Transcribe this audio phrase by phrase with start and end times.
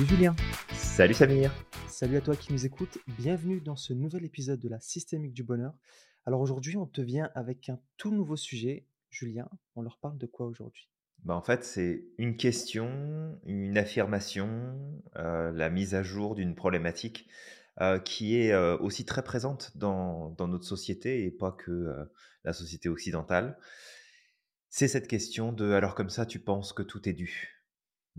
[0.00, 0.36] Salut Julien.
[0.72, 1.52] Salut Samir.
[1.86, 2.96] Salut à toi qui nous écoutes.
[3.18, 5.74] Bienvenue dans ce nouvel épisode de la Systémique du Bonheur.
[6.24, 8.86] Alors aujourd'hui, on te vient avec un tout nouveau sujet.
[9.10, 10.88] Julien, on leur parle de quoi aujourd'hui?
[11.24, 17.28] Bah en fait, c'est une question, une affirmation, euh, la mise à jour d'une problématique
[17.82, 21.94] euh, qui est euh, aussi très présente dans, dans, notre société et pas que
[22.44, 23.58] la société occidentale.
[24.70, 27.59] C'est cette question de alors comme ça, tu penses que tout est dû?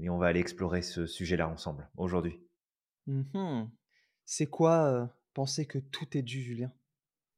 [0.01, 2.39] Et on va aller explorer ce sujet-là ensemble aujourd'hui.
[3.07, 3.65] Mmh
[4.23, 6.71] c'est quoi penser que tout est dû, Julien?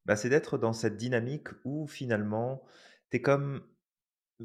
[0.04, 2.62] Bah, C'est d'être dans cette dynamique où finalement,
[3.10, 3.66] tu es comme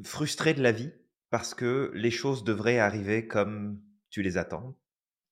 [0.02, 0.92] frustré de la vie
[1.28, 4.76] parce que les choses devraient arriver comme tu les attends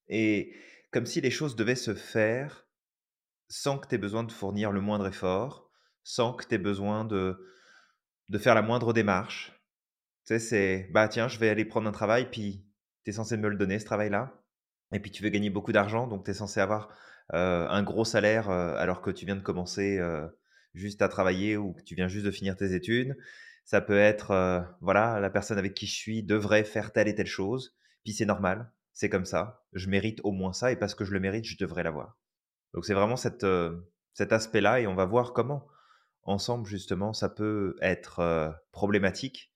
[0.06, 0.54] et
[0.92, 2.68] comme si les choses devaient se faire
[3.48, 5.70] sans que tu aies besoin de fournir le moindre effort,
[6.04, 7.36] sans que tu aies besoin de,
[8.28, 9.52] de faire la moindre démarche.
[10.24, 12.67] Tu sais, c'est bah tiens, je vais aller prendre un travail, puis
[13.08, 14.34] tu es censé me le donner ce travail-là.
[14.92, 16.90] Et puis tu veux gagner beaucoup d'argent, donc tu es censé avoir
[17.30, 19.98] un gros salaire alors que tu viens de commencer
[20.74, 23.16] juste à travailler ou que tu viens juste de finir tes études.
[23.64, 27.26] Ça peut être, voilà, la personne avec qui je suis devrait faire telle et telle
[27.26, 31.04] chose, puis c'est normal, c'est comme ça, je mérite au moins ça, et parce que
[31.04, 32.18] je le mérite, je devrais l'avoir.
[32.74, 33.46] Donc c'est vraiment cette,
[34.12, 35.66] cet aspect-là, et on va voir comment,
[36.24, 39.52] ensemble, justement, ça peut être problématique,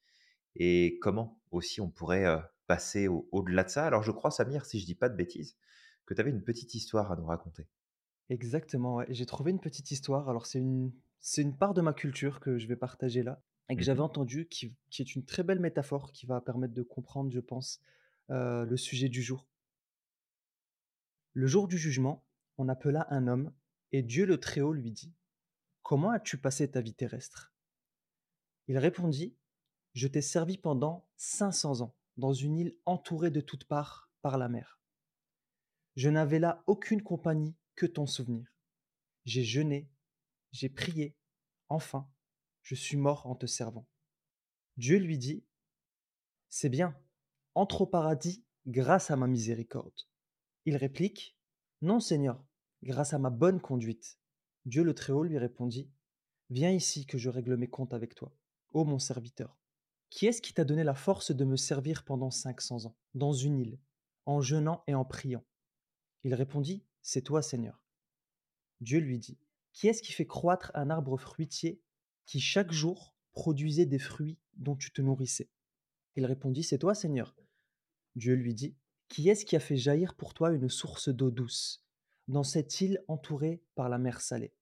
[0.57, 2.27] et comment aussi on pourrait
[2.67, 3.87] passer au-delà de ça.
[3.87, 5.57] Alors je crois, Samir, si je dis pas de bêtises,
[6.07, 7.67] que tu avais une petite histoire à nous raconter.
[8.29, 9.07] Exactement, ouais.
[9.11, 10.29] J'ai trouvé une petite histoire.
[10.29, 13.77] Alors c'est une, c'est une part de ma culture que je vais partager là et
[13.77, 16.83] que mmh j'avais entendu, qui, qui est une très belle métaphore qui va permettre de
[16.83, 17.81] comprendre, je pense,
[18.29, 19.47] le sujet du jour.
[21.35, 22.25] Le jour du jugement,
[22.59, 23.53] on appela un homme
[23.93, 25.15] et Dieu le Très-Haut lui dit
[25.83, 27.53] Comment as-tu passé ta vie terrestre?
[28.69, 29.37] Il répondit
[29.95, 34.49] Je t'ai servi pendant 500 ans dans une île entourée de toutes parts par la
[34.49, 34.81] mer.
[35.97, 38.55] Je n'avais là aucune compagnie que ton souvenir.
[39.25, 39.91] J'ai jeûné,
[40.53, 41.17] j'ai prié,
[41.69, 42.09] enfin,
[42.63, 43.89] je suis mort en te servant.
[44.77, 45.45] Dieu lui dit,
[46.49, 46.97] C'est bien,
[47.57, 50.07] entre au paradis grâce à ma miséricorde.
[50.65, 51.37] Il réplique,
[51.81, 52.41] Non Seigneur,
[52.85, 54.21] grâce à ma bonne conduite.
[54.65, 55.91] Dieu le Très-Haut lui répondit,
[56.51, 58.33] Viens ici que je règle mes comptes avec toi,
[58.71, 59.62] ô mon serviteur.
[60.13, 63.33] Qui est-ce qui t'a donné la force de me servir pendant cinq cents ans, dans
[63.33, 63.79] une île,
[64.27, 65.43] en jeûnant et en priant?
[66.23, 67.83] Il répondit, C'est toi, Seigneur.
[68.83, 69.39] Dieu lui dit,
[69.73, 71.81] Qui est-ce qui fait croître un arbre fruitier
[72.27, 75.49] qui chaque jour produisait des fruits dont tu te nourrissais
[76.15, 77.35] Il répondit, C'est toi, Seigneur.
[78.15, 78.77] Dieu lui dit,
[79.09, 81.87] Qui est-ce qui a fait jaillir pour toi une source d'eau douce,
[82.29, 84.53] dans cette île entourée par la mer salée,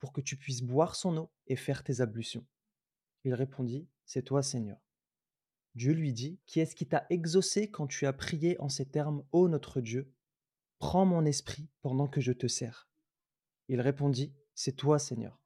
[0.00, 2.46] pour que tu puisses boire son eau et faire tes ablutions
[3.24, 4.78] Il répondit, C'est toi, Seigneur.
[5.74, 9.24] Dieu lui dit, Qui est-ce qui t'a exaucé quand tu as prié en ces termes,
[9.32, 10.12] Ô notre Dieu?
[10.78, 12.88] Prends mon esprit pendant que je te sers.
[13.68, 15.40] Il répondit, C'est toi, Seigneur.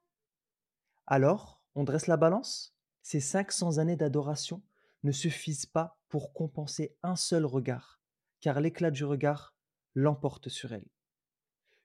[1.07, 2.77] Alors, on dresse la balance?
[3.03, 4.63] Ces cinq cents années d'adoration
[5.03, 8.01] ne suffisent pas pour compenser un seul regard,
[8.41, 9.57] car l'éclat du regard
[9.95, 10.89] l'emporte sur elle.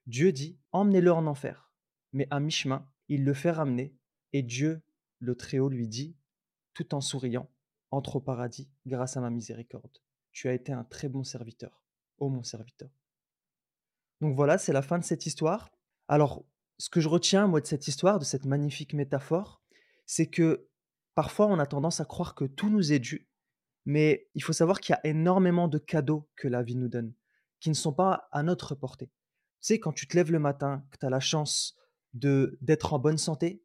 [0.06, 1.70] Dieu dit, Emmenez-le en enfer.
[2.12, 3.94] Mais à mi-chemin, il le fait ramener,
[4.32, 4.82] et Dieu,
[5.18, 6.16] le Très-Haut, lui dit,
[6.74, 7.50] tout en souriant,
[7.90, 9.98] entre au paradis grâce à ma miséricorde.
[10.32, 11.82] Tu as été un très bon serviteur,
[12.18, 12.90] ô mon serviteur.
[14.20, 15.70] Donc voilà, c'est la fin de cette histoire.
[16.08, 16.44] Alors,
[16.78, 19.62] ce que je retiens, moi, de cette histoire, de cette magnifique métaphore,
[20.06, 20.68] c'est que
[21.14, 23.28] parfois on a tendance à croire que tout nous est dû,
[23.84, 27.14] mais il faut savoir qu'il y a énormément de cadeaux que la vie nous donne,
[27.60, 29.06] qui ne sont pas à notre portée.
[29.06, 29.12] Tu
[29.74, 31.76] sais, quand tu te lèves le matin, que tu as la chance
[32.14, 33.62] de d'être en bonne santé,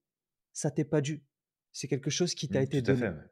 [0.51, 1.23] ça t'est pas dû.
[1.71, 2.99] C'est quelque chose qui t'a Mmh, été donné.
[2.99, 3.09] fait.
[3.09, 3.29] ouais.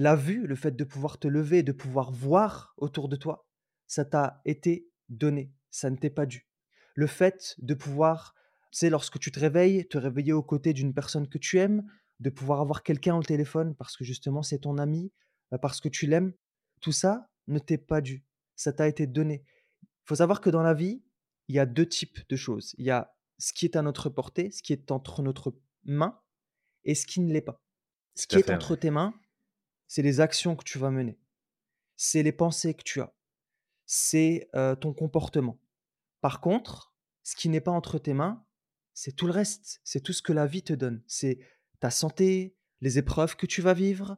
[0.00, 3.46] La vue, le fait de pouvoir te lever, de pouvoir voir autour de toi,
[3.86, 6.48] ça t'a été donné, ça ne t'est pas dû.
[6.94, 8.34] Le fait de pouvoir,
[8.70, 11.84] sais, lorsque tu te réveilles, te réveiller aux côtés d'une personne que tu aimes,
[12.18, 15.12] de pouvoir avoir quelqu'un au téléphone parce que justement c'est ton ami,
[15.52, 16.32] euh, parce que tu l'aimes,
[16.80, 18.24] tout ça ne t'est pas dû,
[18.56, 19.44] ça t'a été donné.
[19.82, 21.02] Il faut savoir que dans la vie,
[21.48, 22.74] il y a deux types de choses.
[22.78, 25.54] Il y a ce qui est à notre portée, ce qui est entre notre
[25.84, 26.18] main,
[26.84, 27.60] et ce qui ne l'est pas.
[28.14, 29.12] Ce qui est entre tes mains,
[29.90, 31.18] c'est les actions que tu vas mener,
[31.96, 33.12] c'est les pensées que tu as,
[33.86, 35.60] c'est euh, ton comportement.
[36.20, 36.94] Par contre,
[37.24, 38.46] ce qui n'est pas entre tes mains,
[38.94, 41.02] c'est tout le reste, c'est tout ce que la vie te donne.
[41.08, 41.40] C'est
[41.80, 44.16] ta santé, les épreuves que tu vas vivre,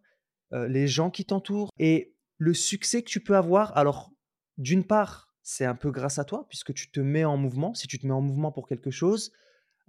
[0.53, 3.75] euh, les gens qui t'entourent et le succès que tu peux avoir.
[3.75, 4.13] Alors,
[4.59, 7.73] d'une part, c'est un peu grâce à toi, puisque tu te mets en mouvement.
[7.73, 9.33] Si tu te mets en mouvement pour quelque chose,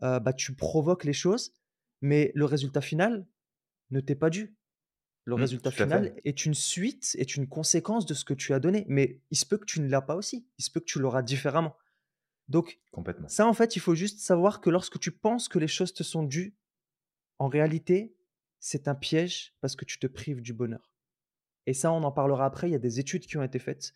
[0.02, 1.54] euh, bah, tu provoques les choses,
[2.00, 3.28] mais le résultat final
[3.90, 4.56] ne t'est pas dû.
[5.26, 8.60] Le Mmh, résultat final est une suite, est une conséquence de ce que tu as
[8.60, 10.48] donné, mais il se peut que tu ne l'as pas aussi.
[10.58, 11.78] Il se peut que tu l'auras différemment.
[12.50, 13.28] Donc Complètement.
[13.28, 16.04] ça, en fait, il faut juste savoir que lorsque tu penses que les choses te
[16.04, 16.56] sont dues,
[17.40, 18.16] en réalité,
[18.60, 20.94] c'est un piège parce que tu te prives du bonheur
[21.66, 22.70] et ça, on en parlera après.
[22.70, 23.94] Il y a des études qui ont été faites,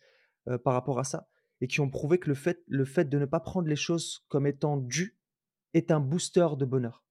[0.48, 1.28] heu, par rapport à ça
[1.60, 4.24] et qui ont prouvé que le fait le fait de ne pas prendre les choses
[4.28, 5.18] comme étant dues
[5.74, 7.04] est un booster de bonheur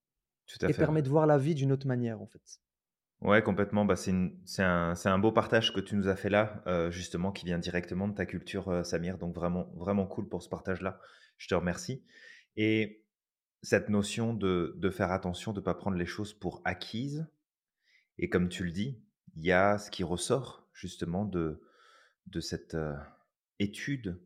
[0.47, 0.87] Tout à et fait, ouais.
[0.87, 2.59] permet de voir la vie d'une autre manière, en fait.
[3.21, 3.83] Ouais, complètement.
[3.85, 4.11] Bah, c'est
[4.61, 8.07] un un beau partage que tu nous as fait là, heu, justement, qui vient directement
[8.07, 10.99] de ta culture, heu, Samir, donc vraiment vraiment cool pour ce partage-là.
[11.37, 12.03] Je te remercie
[12.57, 13.03] et
[13.63, 17.27] cette notion de de faire attention, de pas prendre les choses pour acquises
[18.19, 18.99] et comme tu le dis,
[19.35, 21.61] il y a ce qui ressort justement de
[22.27, 22.95] de cette, heu,
[23.59, 24.19] étude,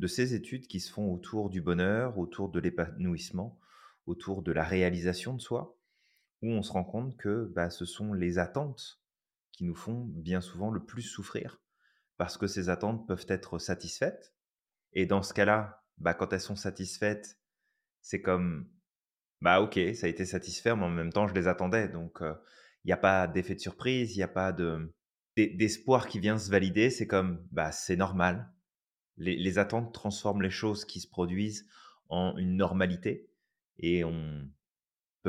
[0.00, 3.60] de ces études qui se font autour du bonheur, autour de l'épanouissement,
[4.06, 5.77] autour de la réalisation de soi
[6.42, 9.00] où on se rend compte que, bah, ce sont les attentes
[9.52, 11.60] qui nous font bien souvent le plus souffrir.
[12.16, 14.34] Parce que ces attentes peuvent être satisfaites
[14.92, 17.38] et dans ce cas-là, bah, quand elles sont satisfaites,
[18.00, 18.68] c'est comme,
[19.40, 22.22] bah, OK, ça a été satisfait, mais en même temps, je les attendais donc
[22.84, 24.94] il y a pas d'effet de surprise, il y a pas de
[25.36, 26.90] d'e d'espoir qui vient se valider.
[26.90, 28.50] C'est comme, bah, c'est normal.
[29.18, 31.68] Les attentes transforment les choses qui se produisent
[32.08, 33.28] en une normalité
[33.78, 34.48] et on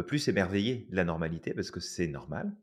[0.05, 2.55] plus s'émerveiller de la normalité parce que c'est normal.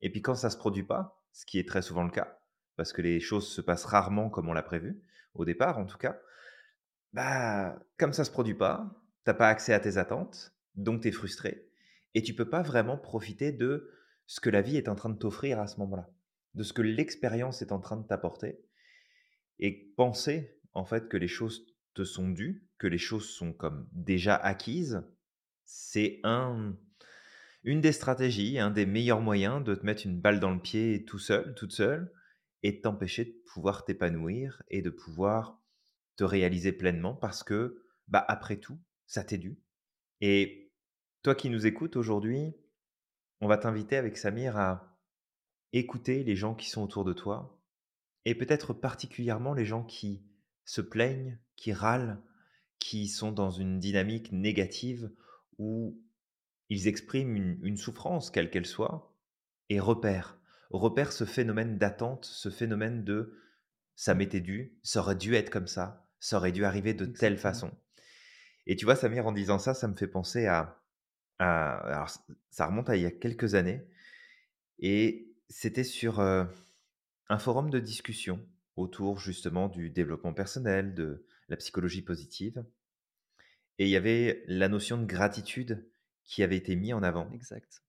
[0.00, 2.38] Et puis quand ça se produit pas, ce qui est très souvent le cas,
[2.76, 5.02] parce que les choses se passent rarement comme on l'a prévu,
[5.34, 6.18] au départ en tout cas,
[7.12, 11.08] bah, comme ça se produit pas, tu as pas accès à tes attentes, donc tu
[11.08, 11.68] es frustré
[12.14, 13.90] et tu peux pas vraiment profiter de
[14.26, 16.10] ce que la vie est en train de t'offrir à ce moment-là,
[16.54, 18.60] de ce que l'expérience est en train de t'apporter
[19.58, 23.88] et penser en fait que les choses te sont dues, que les choses sont comme
[23.92, 25.02] déjà acquises,
[25.66, 26.76] c'est un
[27.64, 31.04] une des stratégies, un des meilleurs moyens de te mettre une balle dans le pied
[31.04, 32.12] tout seul, toute seule
[32.62, 35.60] et de t'empêcher de pouvoir t'épanouir et de pouvoir
[36.16, 39.58] te réaliser pleinement parce que, bah, après tout, ça t'est dû.
[40.20, 40.72] Et
[41.22, 42.54] toi qui nous écoutes aujourd'hui,
[43.40, 44.96] on va t'inviter avec Samir à
[45.72, 47.60] écouter les gens qui sont autour de toi
[48.24, 50.24] et peut-être particulièrement les gens qui
[50.64, 52.22] se plaignent, qui râlent,
[52.78, 55.10] qui sont dans une dynamique négative
[55.58, 56.00] où
[56.70, 59.14] ils expriment une une souffrance quelle qu'elle soit
[59.70, 60.38] et repère.
[60.70, 63.34] Repère ce phénomène d'attente, ce phénomène de:
[63.96, 67.38] «Ça m'était dû, ça aurait dû être comme ça, ça aurait dû arriver de telle
[67.38, 67.72] façon»
[68.66, 70.82] et tu vois, Samir, en disant ça, ça me fait penser à
[71.38, 72.10] à alors
[72.50, 73.86] ça remonte à il y a quelques années
[74.80, 76.46] et c'était sur, heu,
[77.28, 82.64] un forum de discussion autour justement du développement personnel, de la psychologie positive
[83.78, 85.88] et il y avait la notion de gratitude
[86.24, 87.82] qui avait été mis en avant Exact.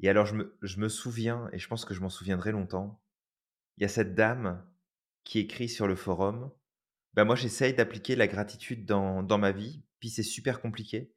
[0.00, 3.02] et alors je me je me souviens et je pense que je m'en souviendrai longtemps,
[3.78, 4.66] il y a cette dame
[5.24, 6.52] qui écrit sur le forum:
[7.14, 11.14] «Bah, moi j'essaye d'appliquer la gratitude dans dans ma vie, puis c'est super compliqué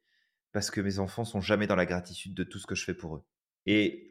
[0.52, 2.94] parce que mes enfants sont jamais dans la gratitude de tout ce que je fais
[2.94, 3.24] pour eux»
[3.66, 4.06] et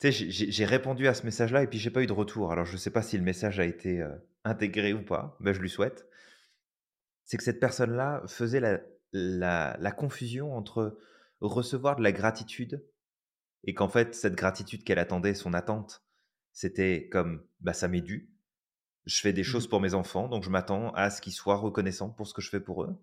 [0.00, 2.52] tu sais, j'ai répondu à ce message-là et puis j'ai pas eu de retour.
[2.52, 4.12] Alors je sais pas si le message a été, heu,
[4.44, 6.06] intégré ou pas, bah, je lui souhaite.
[7.26, 8.80] C'est que cette personne-là faisait la
[9.12, 10.98] la la confusion entre
[11.40, 12.84] recevoir de la gratitude
[13.64, 16.04] et qu'en fait, cette gratitude qu'elle attendait, son attente,
[16.52, 18.32] c'était comme: «Bah, ça m'est dû.
[19.06, 21.56] Je fais des Mmh choses pour mes enfants, donc je m'attends à ce qu'ils soient
[21.56, 22.96] reconnaissants pour ce que je fais pour eux»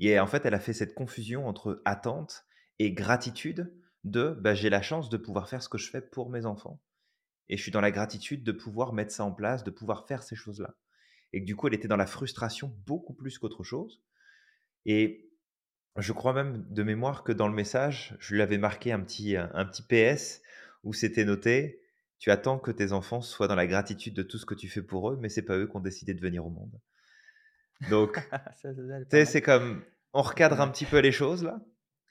[0.00, 2.44] et en fait, elle a fait cette confusion entre attente
[2.80, 3.72] et gratitude
[4.04, 6.82] de: «Bah, j'ai la chance de pouvoir faire ce que je fais pour mes enfants.
[7.50, 10.22] Et je suis dans la gratitude de pouvoir mettre ça en place, de pouvoir faire
[10.24, 10.76] ces choses-là»
[11.32, 14.02] et que du coup, elle était dans la frustration beaucoup plus qu'autre chose.
[14.86, 15.30] Et
[15.96, 19.36] je crois même de mémoire que dans le message, je lui avais marqué un petit,
[19.36, 20.42] heu, un petit PS
[20.84, 21.82] où c'était noté:
[22.18, 24.82] «Tu attends que tes enfants soient dans la gratitude de tout ce que tu fais
[24.82, 26.80] pour eux, mais c'est pas eux qui ont décidé de venir au monde».
[27.90, 28.16] Donc,
[28.62, 28.68] tu
[29.10, 31.60] sais, c'est comme on recadre un petit peu les choses là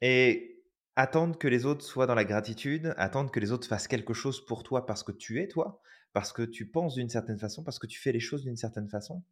[0.01, 0.63] et
[0.95, 4.45] attendre que les autres soient dans la gratitude, attendre que les autres fassent quelque chose
[4.45, 5.81] pour toi parce que tu es toi,
[6.13, 8.89] parce que tu penses d'une certaine façon, parce que tu fais les choses d'une certaine
[8.89, 9.23] façon,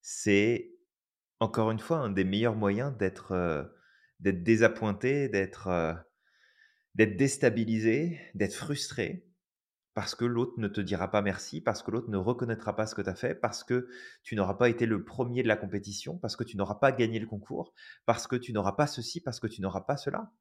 [0.00, 0.72] c'est
[1.40, 3.72] encore une fois un des meilleurs moyens d'être,
[4.20, 5.94] d'être désappointé, d'être, heu,
[6.94, 9.26] d'être déstabilisé, d'être frustré
[9.94, 12.94] parce que l'autre ne te dira pas merci, parce que l'autre ne reconnaîtra pas ce
[12.94, 13.88] que tu as fait, parce que
[14.22, 17.18] tu n'auras pas été le premier de la compétition, parce que tu n'auras pas gagné
[17.18, 17.74] le concours,
[18.06, 20.32] parce que tu n'auras pas ceci, parce que tu n'auras pas cela.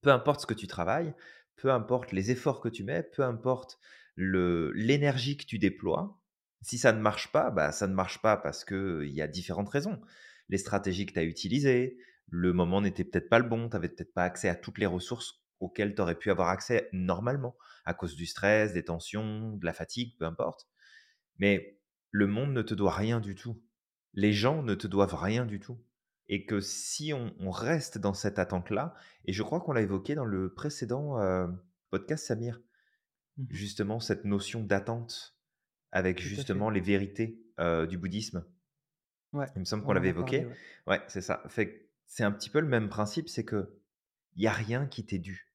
[0.00, 1.14] Peu importe ce que tu travailles,
[1.56, 3.78] peu importe les efforts que tu mets, peu importe
[4.18, 6.20] l'énergie que tu déploies,
[6.62, 9.68] si ça ne marche pas, bah, ça ne marche pas parce qu'il y a différentes
[9.68, 10.00] raisons.
[10.48, 11.98] Les stratégies que tu as utilisées,
[12.28, 14.86] le moment n'était peut-être pas le bon, tu avais peut-être pas accès à toutes les
[14.86, 19.64] ressources auxquelles tu aurais pu avoir accès normalement, à cause du stress, des tensions, de
[19.64, 20.68] la fatigue, peu importe.
[21.38, 21.78] Mais
[22.10, 23.62] le monde ne te doit rien du tout.
[24.14, 25.78] Les gens ne te doivent rien du tout.
[26.28, 28.94] Et que si on, on reste dans cette attente-là,
[29.24, 31.46] et je crois qu'on l'a évoqué dans le précédent euh,
[31.90, 32.60] podcast, Samir,
[33.38, 35.36] Mmh justement cette notion d'attente
[35.92, 38.44] avec Tout justement les vérités euh, du bouddhisme.
[39.32, 40.46] Ouais, Il me semble qu'on l'avait parlé, évoqué.
[40.46, 40.56] ouais.
[40.86, 41.42] Ouais, c'est ça.
[41.48, 43.78] Fait c'est un petit peu le même principe, c'est que
[44.36, 45.52] il y a rien qui t'est dû.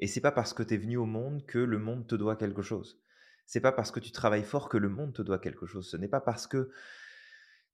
[0.00, 2.36] Et c'est pas parce que tu es venu au monde que le monde te doit
[2.36, 3.00] quelque chose.
[3.46, 5.88] C'est pas parce que tu travailles fort que le monde te doit quelque chose.
[5.90, 6.70] Ce n'est pas parce que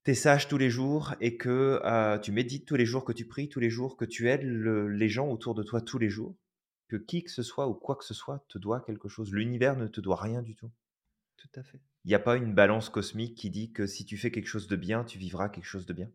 [0.03, 3.13] tu es sage tous les jours et que euh, tu médites tous les jours, que
[3.13, 5.99] tu pries tous les jours, que tu aides le- les gens autour de toi tous
[5.99, 6.35] les jours,
[6.87, 9.33] que qui que ce soit ou quoi que ce soit te doit quelque chose.
[9.33, 10.71] L'univers ne te doit rien du tout.
[11.37, 11.81] Tout à fait.
[12.05, 14.67] Il n'y a pas une balance cosmique qui dit que si tu fais quelque chose
[14.67, 16.09] de bien, tu vivras quelque chose de bien.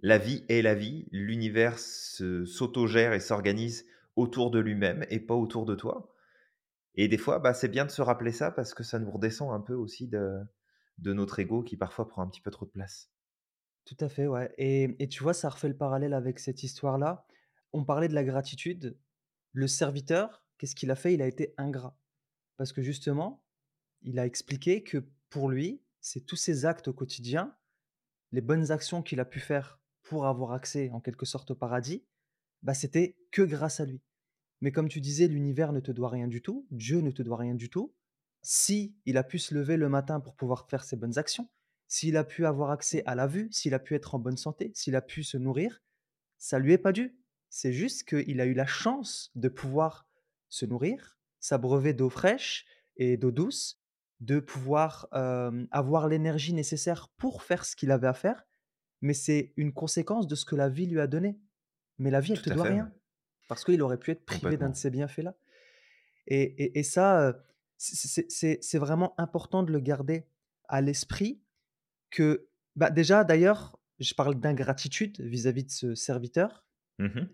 [0.00, 3.86] La vie est la vie, l'univers s'autogère et s'organise
[4.16, 6.14] autour de lui-même et pas autour de toi.
[6.96, 9.52] Et des fois, bah, c'est bien de se rappeler ça parce que ça nous redescend
[9.52, 10.40] un peu aussi de,
[10.98, 13.10] de notre ego qui parfois prend un petit peu trop de place.
[13.84, 17.26] Tout à fait, ouais et et tu vois, ça refait le parallèle avec cette histoire-là.
[17.72, 18.96] On parlait de la gratitude.
[19.54, 21.14] Le serviteur, qu'est-ce qu'il a fait?
[21.14, 21.96] Il a été ingrat.
[22.56, 23.44] Parce que justement,
[24.02, 24.98] il a expliqué que
[25.30, 27.56] pour lui, c'est tous ses actes au quotidien,
[28.32, 32.04] les bonnes actions qu'il a pu faire pour avoir accès en quelque sorte au paradis,
[32.62, 34.02] bah, c'était que grâce à lui.
[34.60, 37.36] Mais comme tu disais, l'univers ne te doit rien du tout, Dieu ne te doit
[37.36, 37.94] rien du tout.
[38.42, 41.48] Si il a pu se lever le matin pour pouvoir faire ses bonnes actions,
[41.86, 44.72] s'il a pu avoir accès à la vue, s'il a pu être en bonne santé,
[44.74, 45.80] s'il a pu se nourrir,
[46.38, 47.16] ça lui est pas dû.
[47.56, 50.08] C'est juste qu'il a eu la chance de pouvoir
[50.48, 53.80] se nourrir, s'abreuver d'eau fraîche et d'eau douce,
[54.18, 58.44] de pouvoir euh, avoir l'énergie nécessaire pour faire ce qu'il avait à faire,
[59.02, 61.38] mais c'est une conséquence de ce que la vie lui a donné.
[61.98, 62.92] Mais la vie, elle Tout te doit fait, rien.
[63.48, 65.36] Parce qu'il aurait pu être privé d'un de ces bienfaits-là.
[66.26, 67.40] Et, et- et ça,
[67.78, 70.26] c'est vraiment important de le garder
[70.68, 71.40] à l'esprit
[72.10, 76.66] que, bah, déjà d'ailleurs, je parle d'ingratitude vis-à-vis de ce serviteur.
[76.98, 77.28] Mhm.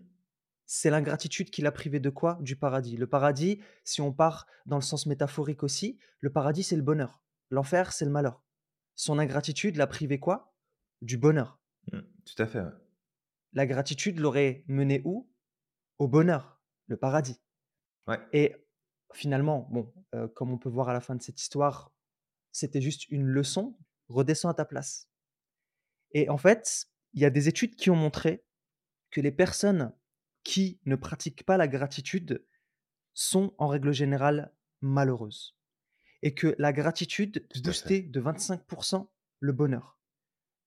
[0.73, 2.37] C'est l'ingratitude qui l'a privé de quoi?
[2.39, 2.95] Du paradis.
[2.95, 7.21] Le paradis, si on part dans le sens métaphorique aussi, le paradis, c'est le bonheur.
[7.49, 8.41] L'enfer, c'est le malheur.
[8.95, 10.55] Son ingratitude l'a privé quoi?
[11.01, 11.59] Du bonheur.
[11.91, 12.61] Mm, Tout à fait.
[12.61, 12.71] ouais.
[13.51, 15.29] La gratitude l'aurait mené où?
[15.99, 17.41] Au bonheur, le paradis.
[18.07, 18.55] Ouais, Et
[19.13, 21.91] finalement, bon, heu, comme on peut voir à la fin de cette histoire,
[22.53, 23.77] c'était juste une leçon.
[24.07, 25.09] Redescends à ta place.
[26.13, 28.45] Et en fait, il y a des études qui ont montré
[29.09, 29.93] que les personnes
[30.43, 32.45] qui ne pratiquent pas la gratitude
[33.13, 35.55] sont, en règle générale, malheureuses
[36.23, 39.97] et que la gratitude boostait de 25% le bonheur.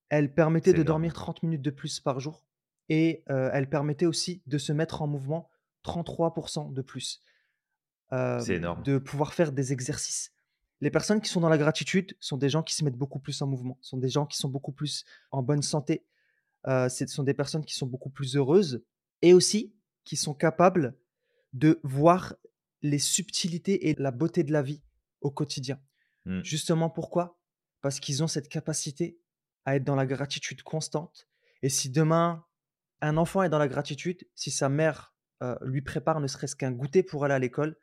[0.08, 0.86] Elle permettait C'est de énorme.
[0.86, 2.44] dormir 30 minutes de plus par jour
[2.88, 5.48] et heu, elle permettait aussi de se mettre en mouvement
[5.84, 7.22] 33% de plus.
[8.10, 8.82] C'est hem, énorme.
[8.82, 10.32] de pouvoir faire des exercices.
[10.80, 13.40] Les personnes qui sont dans la gratitude sont des gens qui se mettent beaucoup plus
[13.42, 16.04] en mouvement, sont des gens qui sont beaucoup plus en bonne santé,
[16.66, 18.84] heu, ce sont des personnes qui sont beaucoup plus heureuses
[19.24, 20.98] et aussi qui sont capables
[21.54, 22.36] de voir
[22.82, 24.82] les subtilités et la beauté de la vie
[25.22, 25.80] au quotidien.
[26.26, 27.40] Mm, Justement pourquoi?
[27.80, 29.18] Parce qu'ils ont cette capacité
[29.64, 31.26] à être dans la gratitude constante
[31.62, 32.44] et si demain,
[33.00, 36.72] un enfant est dans la gratitude, si sa mère, heu, lui prépare ne serait-ce qu'un
[36.72, 37.78] goûter pour aller à l'école,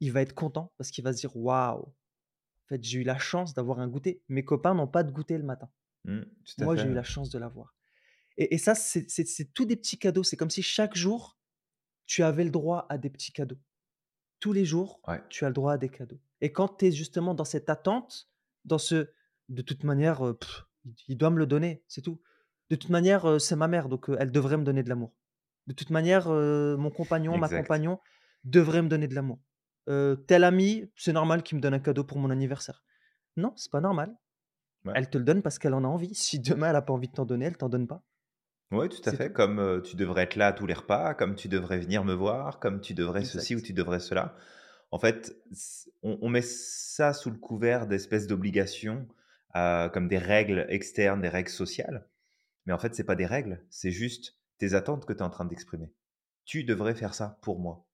[0.00, 3.18] il va être content parce qu'il va se dire: «Waouh, en fait, j'ai eu la
[3.18, 4.20] chance d'avoir un goûter.
[4.28, 5.70] Mes copains n'ont pas de goûter le matin.
[6.04, 6.22] mm,
[6.64, 7.75] Moi, j'ai eu la chance de l'avoir»
[8.36, 10.22] et et ça, c'est tous des petits cadeaux.
[10.22, 11.38] C'est comme si chaque jour,
[12.06, 13.58] tu avais le droit à des petits cadeaux.
[14.38, 16.92] Tous les jours, Ouais, tu as le droit à des cadeaux et quand tu es
[16.92, 18.28] justement dans cette attente,
[18.64, 19.08] dans ce:
[19.48, 20.20] «De toute manière,
[20.84, 22.20] il il doit me le donner, c'est tout.
[22.68, 25.14] De toute manière, c'est ma mère, donc elle devrait me donner de l'amour.
[25.66, 27.98] De toute manière, mon compagnon, ma compagnon
[28.44, 29.40] devrait me donner de l'amour.
[30.26, 32.84] Tel ami, c'est normal qu'il me donne un cadeau pour mon anniversaire».
[33.36, 34.16] Non, c'est pas normal.
[34.84, 34.92] Ouais.
[34.94, 36.14] Elle te le donne parce qu'elle en a envie.
[36.14, 38.02] Si demain elle a pas envie de t'en donner, elle t'en donne pas.
[38.72, 39.32] Oui, tout à C'est fait.
[39.32, 39.32] tout.
[39.32, 42.58] Comme, tu devrais être là à tous les repas, comme tu devrais venir me voir,
[42.58, 43.62] comme tu devrais ceci ou Exact.
[43.62, 44.34] tu devrais cela.
[44.90, 49.06] En fait, c on on met ça sous le couvert d'espèces d'obligations,
[49.54, 52.08] comme des règles externes, des règles sociales.
[52.66, 55.30] Mais en fait, c'est pas des règles, c'est juste tes attentes que tu es en
[55.30, 55.92] train d'exprimer.
[56.46, 57.86] Tu devrais faire ça pour moi.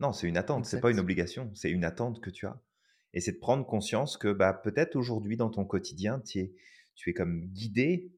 [0.00, 1.00] Non, c'est une attente, c'est pas une Exact.
[1.00, 2.60] obligation, c'est une attente que tu as.
[3.12, 6.54] Et c'est de prendre conscience que bah, peut-être aujourd'hui dans ton quotidien, tu es,
[6.94, 8.12] tu es comme guidé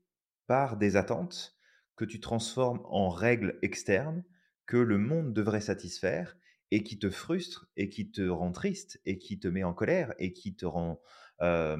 [0.47, 1.57] par des attentes
[2.03, 4.25] que tu transformes en règles externes
[4.67, 6.37] que le monde devrait satisfaire
[6.73, 10.13] et qui te frustrent et qui te rend triste et qui te met en colère
[10.19, 11.01] et qui te rend
[11.43, 11.77] euh,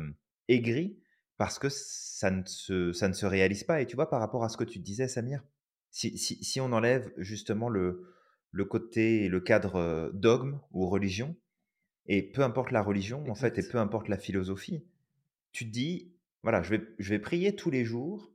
[0.47, 1.01] aigri
[1.39, 3.81] parce que ça ne, se, ça ne se réalise pas.
[3.81, 5.43] Et tu vois, par rapport à ce que tu disais, Samir,
[5.91, 8.15] si, si, si on enlève justement le,
[8.53, 11.35] le côté le cadre, dogme ou religion
[12.07, 14.87] et peu importe la religion, en fait et peu importe la philosophie,
[15.51, 16.15] tu te dis:
[16.45, 18.33] «Voilà, je vais je vais prier tous les jours,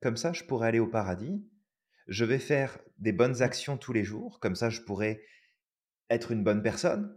[0.00, 1.44] comme ça je pourrai aller au paradis.
[2.08, 5.22] Je vais faire des bonnes actions tous les jours, comme ça je pourrai
[6.10, 7.14] être une bonne personne».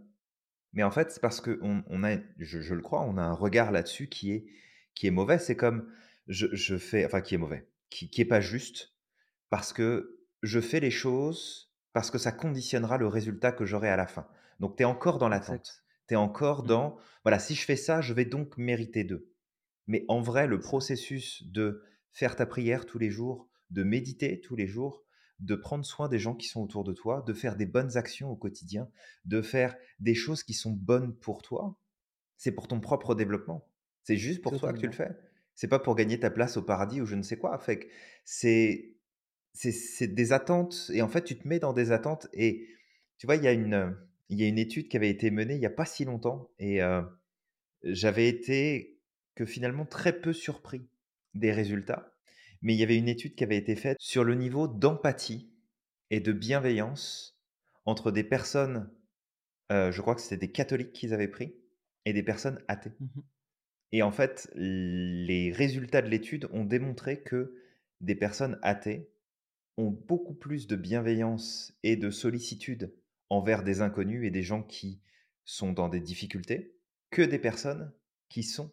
[0.74, 3.34] Mais en fait, c'est parce qu'on on a je je le crois, on a un
[3.34, 4.46] regard là-dessus qui est
[4.96, 5.40] qui est mauvais.
[5.40, 5.92] C'est comme
[6.28, 8.94] je je fais enfin qui est mauvais, qui qui est pas juste
[9.50, 13.98] parce que je fais les choses parce que ça conditionnera le résultat que j'aurai à
[13.98, 14.28] la fin.
[14.60, 15.84] Donc tu es encore dans l'attente.
[16.08, 19.32] Tu es encore Mmh dans voilà, si je fais ça, je vais donc mériter d'eux.
[19.88, 24.56] Mais en vrai, le processus de faire ta prière tous les jours, de méditer tous
[24.56, 25.04] les jours,
[25.40, 28.30] de prendre soin des gens qui sont autour de toi, de faire des bonnes actions
[28.30, 28.90] au quotidien,
[29.26, 31.78] de faire des choses qui sont bonnes pour toi,
[32.38, 33.68] c'est pour ton propre développement.
[34.04, 35.12] C'est juste pour toi que tu le fais.
[35.56, 37.58] C'est pas pour gagner ta place au paradis ou je ne sais quoi.
[37.60, 37.88] Fait
[38.24, 38.96] c'est
[39.54, 42.68] des attentes et en fait, tu te mets dans des attentes et
[43.18, 43.96] tu vois, il y a une,
[44.30, 46.50] il y a une étude qui avait été menée il y a pas si longtemps
[46.58, 47.04] et heu,
[47.84, 49.00] j'avais été
[49.36, 50.88] que finalement très peu surpris
[51.34, 52.14] des résultats.
[52.62, 55.52] Mais il y avait une étude qui avait été faite sur le niveau d'empathie
[56.10, 57.40] et de bienveillance
[57.86, 58.92] entre des personnes,
[59.72, 61.56] heu, je crois que c'était des catholiques qu'ils avaient pris
[62.06, 62.94] et des personnes athées.
[63.00, 63.22] Mmh
[63.94, 67.56] Et en fait, les résultats de l'étude ont démontré que
[68.02, 69.10] des personnes athées
[69.78, 72.94] ont beaucoup plus de bienveillance et de sollicitude
[73.30, 75.02] envers des inconnus et des gens qui
[75.46, 76.76] sont dans des difficultés,
[77.10, 77.94] que des personnes
[78.30, 78.72] qui sont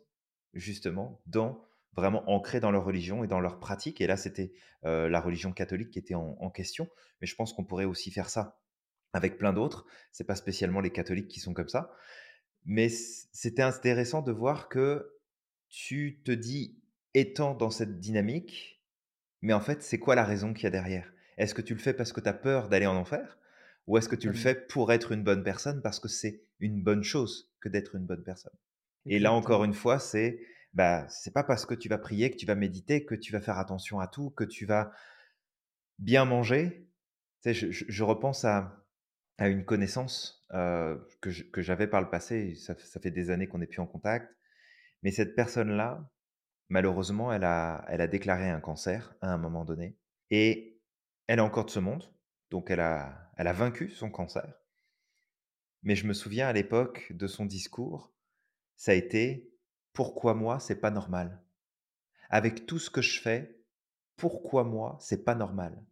[0.54, 4.00] justement dans vraiment ancrées dans leur religion et dans leur pratique.
[4.00, 4.52] Et là, c'était
[4.84, 6.88] euh, la religion catholique qui était en, en question.
[7.20, 8.60] Mais je pense qu'on pourrait aussi faire ça
[9.12, 9.86] avec plein d'autres.
[10.12, 11.92] C'est pas spécialement les catholiques qui sont comme ça.
[12.64, 15.14] Mais c'était intéressant de voir que
[15.68, 16.78] tu te dis,
[17.14, 18.82] étant dans cette dynamique,
[19.42, 21.12] mais en fait, c'est quoi la raison qu'il y a derrière?
[21.36, 23.38] Est-ce que tu le fais parce que tu as peur d'aller en enfer?
[23.86, 26.82] Ou est-ce que tu le fais pour être une bonne personne parce que c'est une
[26.82, 28.52] bonne chose que d'être une bonne personne?
[29.06, 30.40] Et là encore une fois, c'est,
[30.74, 33.40] bah, c'est pas parce que tu vas prier, que tu vas méditer, que tu vas
[33.40, 34.92] faire attention à tout, que tu vas
[35.98, 36.88] bien manger.
[37.44, 38.84] Je repense à
[39.40, 43.58] à une connaissance, que que j'avais par le passé, ça ça fait des années qu'on
[43.58, 44.34] n'est plus en contact,
[45.02, 46.10] mais cette personne-là,
[46.70, 49.96] malheureusement, elle a elle a déclaré un cancer à un moment donné
[50.30, 50.80] et
[51.28, 52.12] elle est encore de ce monde,
[52.50, 54.52] donc elle a elle a vaincu son cancer.
[55.82, 58.12] Mais je me souviens à l'époque de son discours,
[58.76, 59.52] ça a été:
[59.98, 61.42] «Pourquoi moi, c'est pas normal?
[62.30, 63.64] Avec tout ce que je fais,
[64.16, 65.84] pourquoi moi, c'est pas normal?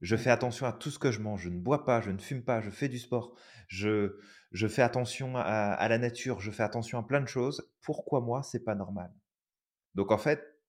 [0.00, 2.10] Je Ouais, fais attention à tout ce que je mange, je ne bois pas, je
[2.10, 3.36] ne fume pas, je fais du sport,
[3.68, 4.18] je
[4.52, 7.72] je fais attention à à la nature, je fais attention à plein de choses.
[7.82, 9.12] Pourquoi moi, c'est pas normal?»
[9.94, 10.60] donc en fait,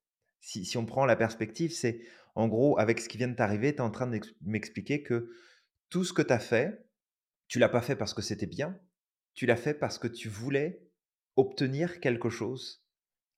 [0.42, 2.02] si si on prend la perspective, c'est
[2.36, 5.04] en gros, avec ce qui vient de t'arriver, tu es en train de m'ex m'expliquer
[5.04, 5.32] que
[5.90, 6.88] tout ce que tu as fait,
[7.48, 8.80] tu l'as pas fait parce que c'était bien,
[9.36, 10.88] tu l'as fait parce que tu voulais
[11.39, 12.86] obtenir quelque chose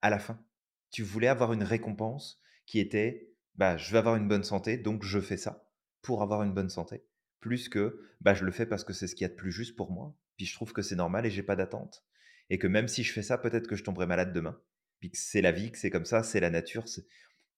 [0.02, 0.44] à la fin.
[0.90, 5.04] Tu voulais avoir une récompense qui était: «Bah, je vais avoir une bonne santé, donc
[5.04, 5.70] je fais ça
[6.02, 7.06] pour avoir une bonne santé».
[7.40, 9.52] Plus que: «Bah, je le fais parce que c'est ce qu'il y a de plus
[9.52, 12.04] juste pour moi, puis je trouve que c'est normal et j'ai pas d'attente
[12.50, 14.60] et que même si je fais ça, peut-être que je tomberai malade demain,
[15.00, 17.06] puis que c'est la vie, que c'est comme ça, c'est la nature, c'est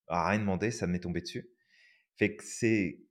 [0.08, 1.50] à rien demander, ça m'est tombé dessus».
[2.18, 3.02] Fait que c'est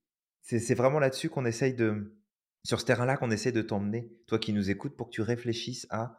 [0.43, 2.17] c'est c'est vraiment là-dessus qu'on essaye de
[2.65, 5.87] sur ce terrain-là qu'on essaie de t'emmener, toi qui nous écoutes, pour que tu réfléchisses
[5.91, 6.19] à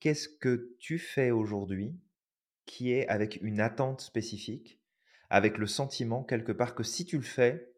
[0.00, 2.00] qu'est-ce que tu fais aujourd'hui
[2.66, 4.82] qui est avec une attente spécifique,
[5.30, 7.74] avec le sentiment quelque part que si tu le fais,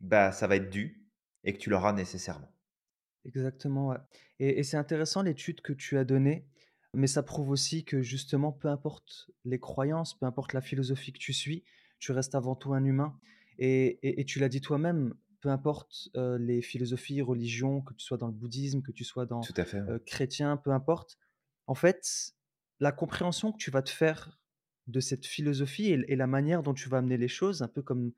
[0.00, 1.08] bah, ça va être dû
[1.44, 2.54] et que tu l'auras nécessairement?
[3.24, 3.98] exactement, ouais
[4.38, 6.46] et et c'est intéressant l'étude que tu as donnée,
[6.94, 11.18] mais ça prouve aussi que justement, peu importe les croyances, peu importe la philosophie que
[11.18, 11.64] tu suis,
[11.98, 13.18] tu restes avant tout un humain
[13.58, 18.18] et et et tu l'as dit toi-même, peu importe, les philosophies, religions, que tu sois
[18.18, 19.90] dans le bouddhisme, que tu sois dans, Tout à fait, ouais.
[19.90, 21.18] heu, chrétien, peu importe.
[21.70, 22.34] En fait,
[22.80, 24.40] la compréhension que tu vas te faire
[24.88, 27.82] de cette philosophie et et la manière dont tu vas amener les choses, un peu
[27.82, 28.12] comme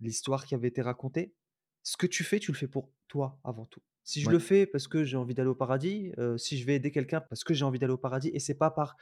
[0.00, 1.34] l'histoire qui avait été racontée,
[1.82, 3.82] ce que tu fais, tu le fais pour toi avant tout.
[4.04, 6.66] Si je Ouais, le fais parce que j'ai envie d'aller au paradis, heu, si je
[6.66, 8.96] vais aider quelqu'un parce que j'ai envie d'aller au paradis et c'est pas par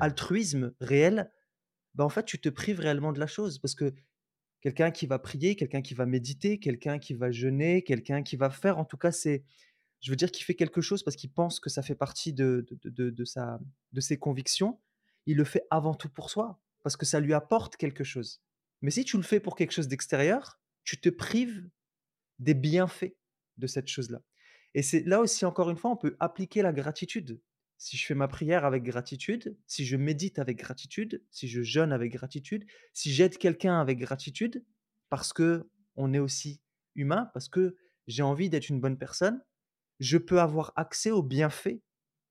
[0.00, 1.32] altruisme réel,
[1.94, 3.58] bah, en fait, tu te prives réellement de la chose.
[3.60, 3.94] Parce que
[4.60, 8.50] quelqu'un qui va prier, quelqu'un qui va méditer, quelqu'un qui va jeûner, quelqu'un qui va
[8.50, 9.44] faire en tout cas c'est
[10.02, 12.66] je veux dire qu'il fait quelque chose parce qu'il pense que ça fait partie de
[13.24, 13.60] sa
[13.92, 14.78] de ses convictions,
[15.26, 18.42] il le fait avant tout pour soi, parce que ça lui apporte quelque chose.
[18.80, 21.68] Mais si tu le fais pour quelque chose d'extérieur, tu te prives
[22.40, 23.14] des bienfaits
[23.58, 24.20] de cette chose-là.
[24.74, 27.40] Et c'est là aussi, encore une fois, on peut appliquer la gratitude.
[27.78, 31.92] Si je fais ma prière avec gratitude, si je médite avec gratitude, si je jeûne
[31.92, 34.64] avec gratitude, si j'aide quelqu'un avec gratitude,
[35.10, 36.60] parce que on est aussi
[36.94, 39.42] humain, parce que j'ai envie d'être une bonne personne,
[40.02, 41.80] je peux avoir accès aux bienfaits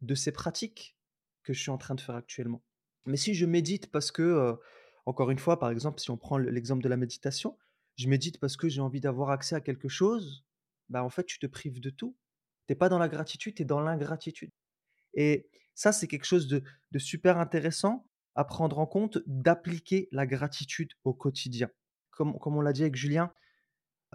[0.02, 0.98] de ces pratiques
[1.44, 2.62] que je suis en train de faire actuellement.
[3.06, 4.58] Mais si je médite parce que,
[5.06, 7.58] encore une fois, par exemple, si on prend le l'exemple de la méditation,
[7.96, 10.46] je médite parce que j'ai envie d'avoir accès à quelque chose,
[10.90, 12.18] bah, en fait, tu te prives de tout.
[12.68, 14.52] Tu es pas dans la gratitude, tu es dans l'ingratitude
[15.14, 18.06] et ça, c'est quelque chose de de super intéressant
[18.36, 21.70] à prendre en compte, d'appliquer la gratitude au quotidien.
[22.12, 23.34] Comme comme on l'a dit avec Julien,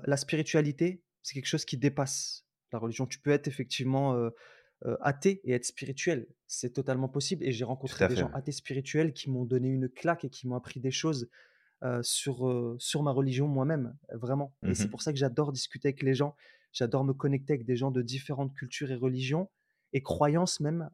[0.04, 3.06] la spiritualité, c'est quelque chose qui dépasse la religion.
[3.06, 4.30] Tu peux être effectivement,
[5.00, 6.26] athée et être spirituel.
[6.46, 9.88] C'est totalement possible et j'ai rencontré des fait, gens athées spirituels qui m'ont donné une
[9.88, 11.28] claque et qui m'ont appris des choses,
[12.02, 16.02] sur, sur ma religion moi-même, vraiment et c'est Mmh pour ça que j'adore discuter avec
[16.02, 16.34] les gens.
[16.72, 19.48] J'adore me connecter avec des gens de différentes cultures et religions
[19.92, 20.90] et croyances même,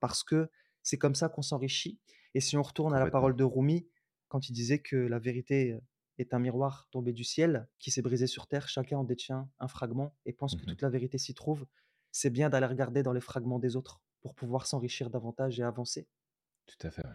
[0.00, 0.48] parce que
[0.82, 1.98] c'est comme ça qu'on s'enrichit
[2.34, 3.88] et si on retourne à la parole de Rumi,
[4.28, 5.78] quand il disait que la vérité,
[6.18, 9.68] est un miroir tombé du ciel qui s'est brisé sur terre, chacun en détient un
[9.68, 11.66] fragment et pense que Mmh toute la vérité s'y trouve.
[12.10, 16.08] C'est bien d'aller regarder dans les fragments des autres pour pouvoir s'enrichir davantage et avancer.
[16.66, 17.12] Tout à fait, ouais.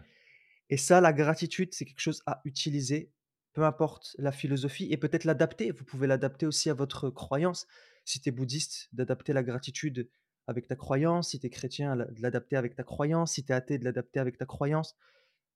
[0.70, 3.12] Et ça, la gratitude, c'est quelque chose à utiliser,
[3.52, 5.70] peu importe la philosophie et peut-être l'adapter.
[5.70, 7.66] Vous pouvez l'adapter aussi à votre croyance.
[8.04, 10.08] Si tu es bouddhiste, d'adapter la gratitude
[10.46, 11.30] avec ta croyance.
[11.30, 13.34] Si tu es chrétien, de l'adapter avec ta croyance.
[13.34, 14.96] Si tu es athée, de l'adapter avec ta croyance.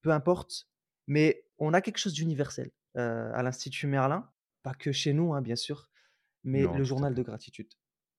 [0.02, 0.68] Peu importe.
[1.06, 4.31] Mais on a quelque chose d'universel euh, à l'Institut Merlin.
[4.62, 5.90] Pas que chez nous, hein, bien sûr,
[6.44, 7.72] mais Non, le journal de gratitude.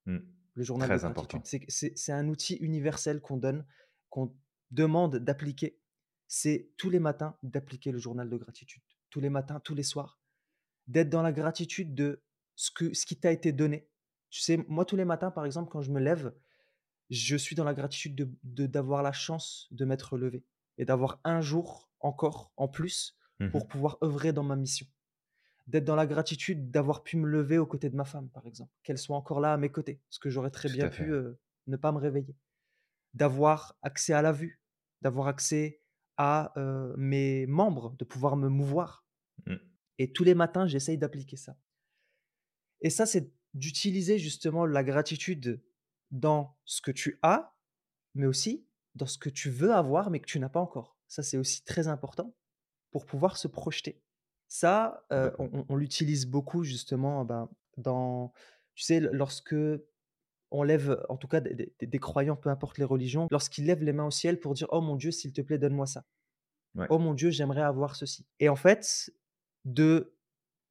[0.06, 0.20] Mmh.
[0.56, 1.68] Le journal de Très gratitude, important.
[1.68, 3.66] c'est c'est un outil universel qu'on donne,
[4.10, 4.36] qu'on
[4.72, 5.80] demande d'appliquer.
[6.28, 8.84] C'est tous les matins d'appliquer le journal de gratitude.
[9.10, 10.20] Tous les matins, tous les soirs,
[10.88, 12.24] d'être dans la gratitude de
[12.56, 13.88] ce que ce qui t'a été donné.
[14.30, 16.34] Tu sais, moi, tous les matins, par exemple, quand je me lève,
[17.10, 20.46] je suis dans la gratitude de de d'avoir la chance de m'être levé
[20.78, 24.88] et d'avoir un jour encore en plus Mmh pour pouvoir œuvrer dans ma mission.
[25.68, 28.74] D'être dans la gratitude d'avoir pu me lever aux côtés de ma femme, par exemple,
[28.84, 31.40] qu'elle soit encore là à mes côtés, parce que j'aurais très Tout bien pu, heu,
[31.68, 32.36] ne pas me réveiller.
[33.14, 34.62] D'avoir accès à la vue,
[35.02, 35.82] d'avoir accès
[36.18, 39.06] à, heu, mes membres, de pouvoir me mouvoir
[39.46, 39.60] Mmh.
[40.00, 41.58] et tous les matins, j'essaye d'appliquer ça
[42.82, 45.64] et ça, c'est d'utiliser justement la gratitude
[46.12, 47.56] dans ce que tu as,
[48.16, 51.00] mais aussi dans ce que tu veux avoir, mais que tu n'as pas encore.
[51.08, 52.36] Ça, c'est aussi très important
[52.92, 54.02] pour pouvoir se projeter.
[54.48, 55.60] Ça, heu, on Complètement.
[55.60, 58.34] on on l'utilise beaucoup justement, ben, dans
[58.76, 59.56] tu sais, lorsque
[60.52, 63.84] on lève, en tout cas des des des croyants, peu importe les religions, lorsqu'ils lèvent
[63.84, 66.06] les mains au ciel pour dire: «Oh mon Dieu, s'il te plaît, donne-moi ça.
[66.76, 66.90] Ouais.
[66.90, 69.12] Oh mon Dieu, j'aimerais avoir ceci» et en fait,
[69.66, 70.16] de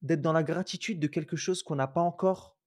[0.02, 2.58] d'être dans la gratitude de quelque chose qu'on n'a pas encore,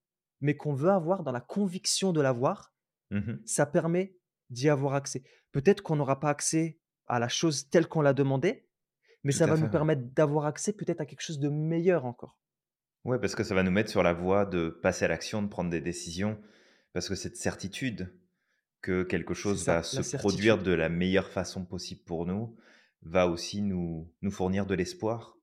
[0.42, 2.74] mais qu'on veut avoir, dans la conviction de l'avoir,
[3.12, 4.18] Mmh ça permet
[4.50, 5.24] d'y avoir accès.
[5.52, 8.70] Peut-être qu'on n'aura pas accès à la chose telle qu'on l'a demandé,
[9.24, 9.70] mais Tout ça à va nous ouais.
[9.70, 12.38] permettre d'avoir accès peut-être à quelque chose de meilleur encore.
[13.04, 15.48] Ouais, parce que ça va nous mettre sur la voie de passer à l'action, de
[15.48, 16.40] prendre des décisions,
[16.94, 18.14] parce que cette certitude
[18.82, 22.56] que quelque chose va se produire de la meilleure façon possible pour nous,
[23.04, 25.38] va aussi nous nous fournir de l'espoir,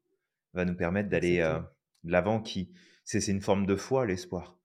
[0.55, 1.69] va nous permettre d'aller, Exactement.
[2.05, 2.73] de l'avant qui
[3.05, 4.59] c'est une forme de foi, l'espoir.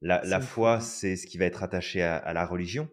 [0.00, 2.90] La foi, c'est ce qui va être attaché à à la religion,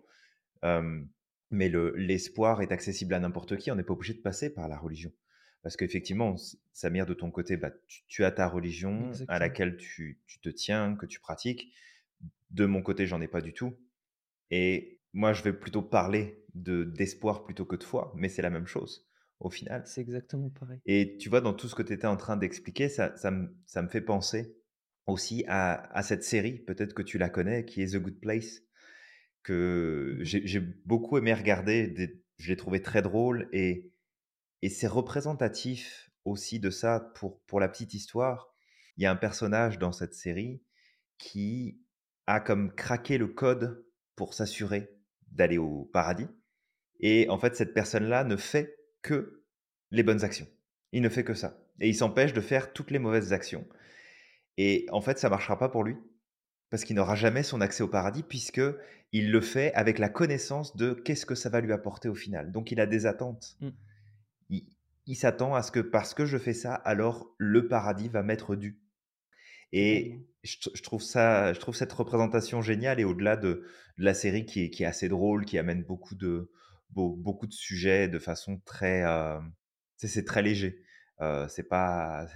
[0.63, 4.67] mais le l'espoir est accessible à n'importe qui, on n'est pas obligé de passer par
[4.69, 5.11] la religion.
[5.63, 6.35] Parce qu'effectivement,
[6.73, 10.49] Samir, de ton côté, bah, tu tu as ta religion à laquelle tu tu te
[10.49, 11.73] tiens, que tu pratiques.
[12.49, 13.77] De mon côté, j'en ai pas du tout
[14.51, 18.49] et moi, je vais plutôt parler de d'espoir plutôt que de foi, mais c'est la
[18.49, 19.07] même chose,
[19.39, 20.79] au final C'est exactement pareil.
[20.85, 23.55] et tu vois, dans tout ce que tu étais en train d'expliquer, ça ça me
[23.65, 24.57] ça me fait penser
[25.05, 28.61] aussi à à cette série, peut-être que tu la connais, qui est The Good Place,
[29.43, 33.91] que j'ai beaucoup aimé regarder, des je l'ai trouvé très drôle et
[34.61, 37.11] et c'est représentatif aussi de ça.
[37.15, 38.53] Pour pour la petite histoire,
[38.97, 40.61] il y a un personnage dans cette série
[41.17, 41.79] qui
[42.27, 44.89] a comme craqué le code pour s'assurer
[45.31, 46.27] d'aller au paradis
[47.01, 49.43] et en fait, cette personne-là ne fait que
[49.89, 50.47] les bonnes actions.
[50.91, 53.67] Il ne fait que ça et il s'empêche de faire toutes les mauvaises actions
[54.57, 55.95] et en fait, ça marchera pas pour lui
[56.69, 58.61] parce qu'il n'aura jamais son accès au paradis puisque
[59.11, 62.51] il le fait avec la connaissance de qu'est-ce que ça va lui apporter au final.
[62.51, 63.57] Donc il a des attentes.
[63.59, 63.69] Mmh.
[65.07, 68.55] Il s'attend à ce que parce que je fais ça, alors le paradis va m'être
[68.55, 68.79] dû.
[69.73, 73.65] Et je trouve ça je trouve cette représentation géniale et au-delà de
[73.97, 76.51] de la série qui est qui est assez drôle, qui amène beaucoup de
[76.89, 79.03] beau beaucoup de sujets de façon très,
[79.97, 80.83] sais, c'est très léger.
[81.21, 82.27] Heu, c'est pas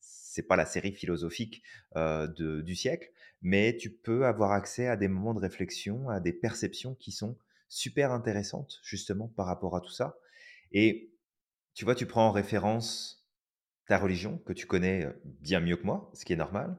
[0.00, 1.62] c'est pas la série philosophique,
[1.96, 3.10] de du siècle,
[3.42, 7.36] mais tu peux avoir accès à des moments de réflexion, à des perceptions qui sont
[7.68, 10.18] super intéressantes, justement, par rapport à tout ça.
[10.72, 11.09] Et
[11.80, 13.26] tu vois, tu prends en référence
[13.88, 16.76] ta religion, que tu connais, heu, bien mieux que moi, ce qui est normal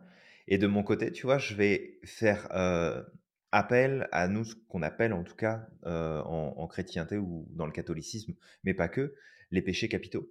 [0.47, 3.03] Et de mon côté, tu vois, je vais faire, heu,
[3.51, 7.65] appel à nous, ce qu'on appelle en tout cas, heu, en en chrétienté ou dans
[7.65, 9.15] le catholicisme, mais pas que,
[9.49, 10.29] les péchés capitaux.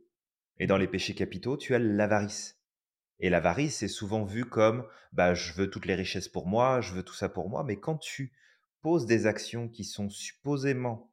[0.60, 2.60] Et dans les péchés capitaux, tu as l'avarice.
[3.20, 6.94] Et l'avarice, c'est souvent vu comme, bah, je veux toutes les richesses pour moi, je
[6.94, 7.64] veux tout ça pour moi.
[7.64, 8.32] Mais quand tu
[8.82, 11.12] poses des actions qui sont supposément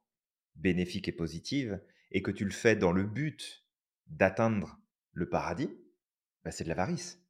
[0.56, 3.64] bénéfiques et positives, et que tu le fais dans le but
[4.06, 4.78] d'atteindre
[5.12, 5.70] le paradis,
[6.44, 7.22] bah, c'est de l'avarice.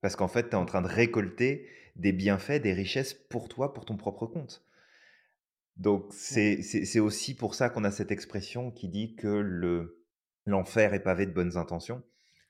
[0.00, 3.72] Parce qu'en fait, tu es en train de récolter des bienfaits, des richesses pour toi,
[3.72, 4.66] pour ton propre compte.
[5.76, 10.04] Donc c'est aussi pour ça qu'on a cette expression qui dit que le
[10.46, 12.02] l'enfer est pavé de bonnes intentions.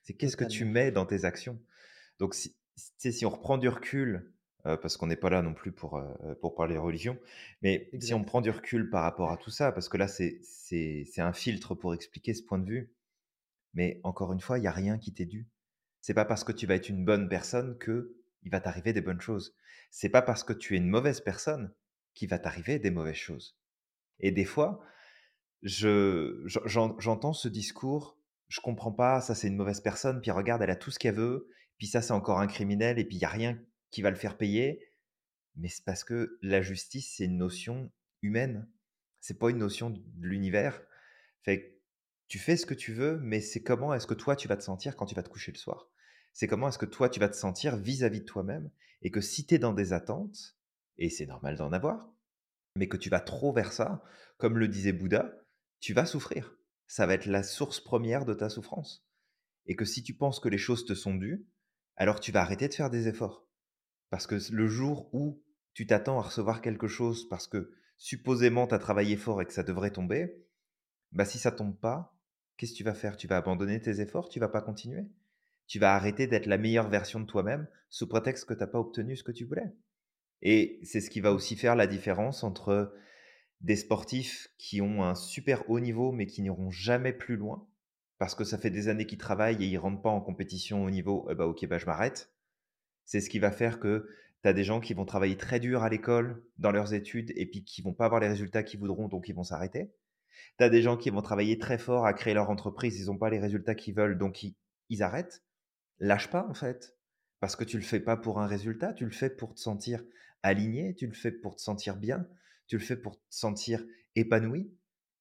[0.03, 1.59] C'est qu'est-ce que tu mets dans tes actions?
[2.19, 2.57] Donc si
[2.99, 4.34] si on reprend du recul,
[4.67, 7.19] heu, parce qu'on n'est pas là non plus pour, heu, pour parler religion,
[7.63, 10.41] mais si on prend du recul par rapport à tout ça, parce que là c'est
[11.19, 12.93] un filtre pour expliquer ce point de vue,
[13.75, 15.49] mais encore une fois, il y a rien qui t'est dû.
[16.01, 19.01] C'est pas parce que tu vas être une bonne personne que il va t'arriver des
[19.01, 19.57] bonnes choses.
[19.91, 21.73] C'est pas parce que tu es une mauvaise personne
[22.15, 23.59] qu'il va t'arriver des mauvaises choses.
[24.21, 24.81] Et des fois,
[25.63, 30.31] je j'en j'en j'entends ce discours: «Je comprends pas, ça c'est une mauvaise personne, puis
[30.31, 31.49] regarde, elle a tout ce qu'elle veut,
[31.79, 33.59] puis ça c'est encore un criminel et puis il y a rien
[33.95, 34.91] qui va le faire payer».
[35.57, 38.69] Mais c'est parce que la justice, c'est une notion humaine.
[39.21, 40.83] C'est pas une notion de l'univers.
[41.43, 41.75] Fait que
[42.27, 44.65] tu fais ce que tu veux, mais c'est comment est-ce que toi tu vas te
[44.65, 45.89] sentir quand tu vas te coucher le soir?
[46.33, 48.71] C'est comment est-ce que toi tu vas te sentir vis-à-vis de toi-même
[49.03, 50.57] et que si tu es dans des attentes,
[50.99, 52.13] et c'est normal d'en avoir,
[52.75, 54.03] mais que tu vas trop vers ça,
[54.39, 55.33] comme le disait Bouddha,
[55.79, 56.57] tu vas souffrir.
[56.87, 59.07] Ça va être la source première de ta souffrance.
[59.67, 61.47] Et que si tu penses que les choses te sont dues,
[61.97, 63.47] alors tu vas arrêter de faire des efforts.
[64.15, 68.75] Parce que le jour où tu t'attends à recevoir quelque chose parce que supposément tu
[68.77, 70.47] as travaillé fort et que ça devrait tomber,
[71.11, 72.17] bah si ça tombe pas,
[72.57, 73.17] qu'est-ce que tu vas faire?
[73.17, 74.29] Tu vas abandonner tes efforts?
[74.29, 75.09] Tu vas pas continuer?
[75.67, 78.79] Tu vas arrêter d'être la meilleure version de toi-même sous prétexte que tu as pas
[78.79, 79.75] obtenu ce que tu voulais?
[80.43, 82.95] Et c'est ce qui va aussi faire la différence entre
[83.63, 87.67] des sportifs qui ont un super haut niveau, mais qui n'iront jamais plus loin,
[88.19, 90.91] parce que ça fait des années qu'ils travaillent et ils rentrent pas en compétition haut
[90.91, 92.31] niveau, eh bah, OK, bah, je m'arrête.
[93.05, 94.09] C'est ce qui va faire que
[94.43, 97.47] tu as des gens qui vont travailler très dur à l'école, dans leurs études et
[97.47, 99.93] puis qui vont pas avoir les résultats qu'ils voudront, donc ils vont s'arrêter.
[100.59, 103.19] Tu as des gens qui vont travailler très fort à créer leur entreprise, ils ont
[103.19, 104.55] pas les résultats qu'ils veulent, donc ils
[104.91, 105.43] ils arrêtent.
[105.99, 106.97] Lâche pas, en fait,
[107.41, 110.03] parce que tu le fais pas pour un résultat, tu le fais pour te sentir
[110.43, 112.27] aligné, tu le fais pour te sentir bien,
[112.67, 113.85] tu le fais pour te sentir
[114.17, 114.71] épanoui.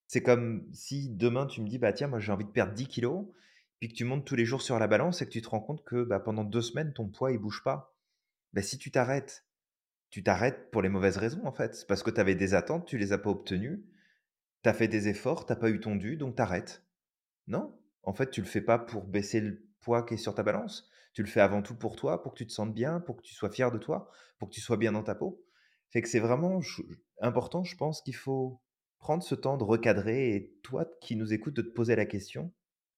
[0.07, 2.87] C'est comme si demain tu me dis: «Bah, tiens, moi j'ai envie de perdre 10
[2.87, 3.25] kilos»,
[3.83, 5.59] puis que tu montes tous les jours sur la balance et que tu te rends
[5.59, 7.97] compte que, bah, pendant 2 semaines, ton poids il bouge pas.
[8.53, 9.45] Bah, si tu t'arrêtes,
[10.09, 11.75] tu t'arrêtes pour les mauvaises raisons, en fait.
[11.75, 13.83] C'est parce que tu avais des attentes, tu les as pas obtenues,
[14.63, 16.85] tu as fait des efforts, tu as pas eu ton dû, donc tu arrêtes.
[17.47, 20.43] Non, en fait, tu le fais pas pour baisser le poids qui est sur ta
[20.43, 20.89] balance.
[21.13, 23.23] Tu le fais avant tout pour toi, pour que tu te sentes bien, pour que
[23.23, 25.43] tu sois fier de toi, pour que tu sois bien dans ta peau.
[25.89, 26.61] Fait que c'est vraiment
[27.19, 28.61] important, je pense qu'il faut
[28.99, 32.53] prendre ce temps de recadrer et toi qui nous écoutes, de te poser la question: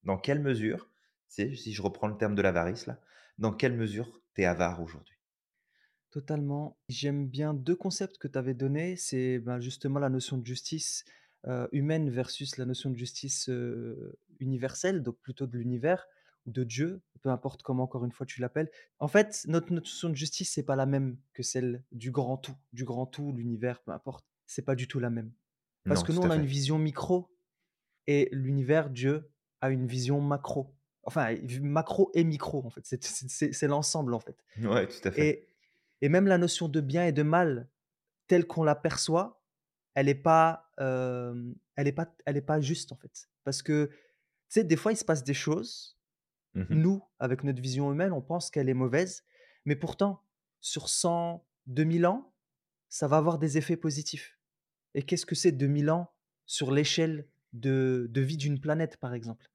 [0.06, 0.90] «Dans quelle mesure»,
[1.28, 3.02] si je reprends le terme de l'avarice là,
[3.38, 5.18] dans quelle mesure tu es avare aujourd'hui?
[6.12, 6.78] Totalement.
[6.88, 8.96] J'aime bien 2 concepts que tu avais donnés.
[8.96, 11.04] C'est, ben, justement la notion de justice,
[11.46, 16.08] heu, humaine versus la notion de justice, heu, universelle, donc plutôt de l'univers
[16.46, 18.70] ou de Dieu, peu importe comment encore une fois tu l'appelles.
[19.00, 22.56] En fait, notre notion de justice, c'est pas la même que celle du grand tout.
[22.72, 25.34] Du grand tout, l'univers, peu importe, c'est pas du tout la même.
[25.88, 27.30] Parce Non, que nous, on a une vision micro
[28.08, 29.32] et l'univers, Dieu,
[29.70, 30.74] une vision macro.
[31.04, 34.44] Enfin, macro et micro en fait, c'est l'ensemble en fait.
[34.62, 35.28] Ouais, tout à fait.
[35.28, 35.50] Et
[36.02, 37.70] et même la notion de bien et de mal,
[38.28, 39.42] telle qu'on l'aperçoit,
[39.94, 43.30] elle est pas, elle est pas elle est pas juste, en fait.
[43.44, 43.96] Parce que, tu
[44.50, 45.96] sais, des fois, il se passe des choses,
[46.54, 49.26] Mmh nous, avec notre vision humaine, on pense qu'elle est mauvaise,
[49.66, 50.22] mais pourtant,
[50.62, 52.34] sur cent, deux mille ans,
[52.88, 54.40] ça va avoir des effets positifs.
[54.94, 56.14] Et qu'est-ce que c'est 2000 ans
[56.46, 59.52] sur l'échelle de de vie d'une planète, par exemple?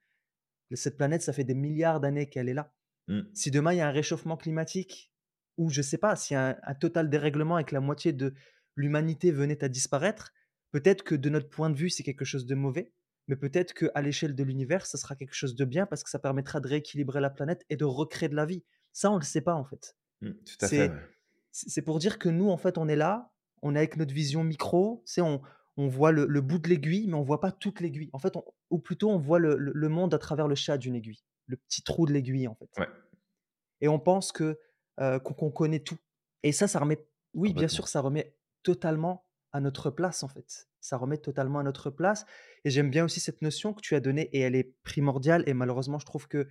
[0.75, 2.73] Cette planète, ça fait des milliards d'années qu'elle est là.
[3.09, 3.21] Mmh.
[3.35, 5.13] Si demain il y a un réchauffement climatique
[5.57, 8.13] ou je sais pas, s'il y a un un total dérèglement et que la moitié
[8.13, 8.35] de
[8.77, 10.33] l'humanité venait à disparaître,
[10.71, 12.93] peut-être que de notre point de vue, c'est quelque chose de mauvais,
[13.29, 16.19] mais peut-être qu'à l'échelle de l'univers, ça sera quelque chose de bien parce que ça
[16.19, 18.65] permettra de rééquilibrer la planète et de recréer de la vie.
[18.93, 19.97] Ça, on le sait pas, en fait.
[20.21, 20.97] Mmh, tout à fait, C'est ouais.
[21.53, 24.15] c'est c'est pour dire que nous, en fait, on est là, on est avec notre
[24.15, 25.43] vision micro, sais, on
[25.77, 28.11] on voit le le bout de l'aiguille, mais on voit pas toute l'aiguille.
[28.13, 30.79] En fait, on ou plutôt on voit le le le monde à travers le chat
[30.79, 32.71] d'une aiguille, le petit trou de l'aiguille, en fait.
[32.79, 32.89] Ouais,
[33.81, 34.59] Et on pense que,
[35.01, 35.99] heu, qu'on connaît tout.
[36.43, 36.99] Et ça, ça remet
[37.35, 40.69] oui, bien sûr, ça remet totalement à notre place, en fait.
[40.81, 42.25] Ça remet totalement à notre place
[42.65, 45.55] et j'aime bien aussi cette notion que tu as donnée et elle est primordiale et
[45.55, 46.49] malheureusement, je trouve que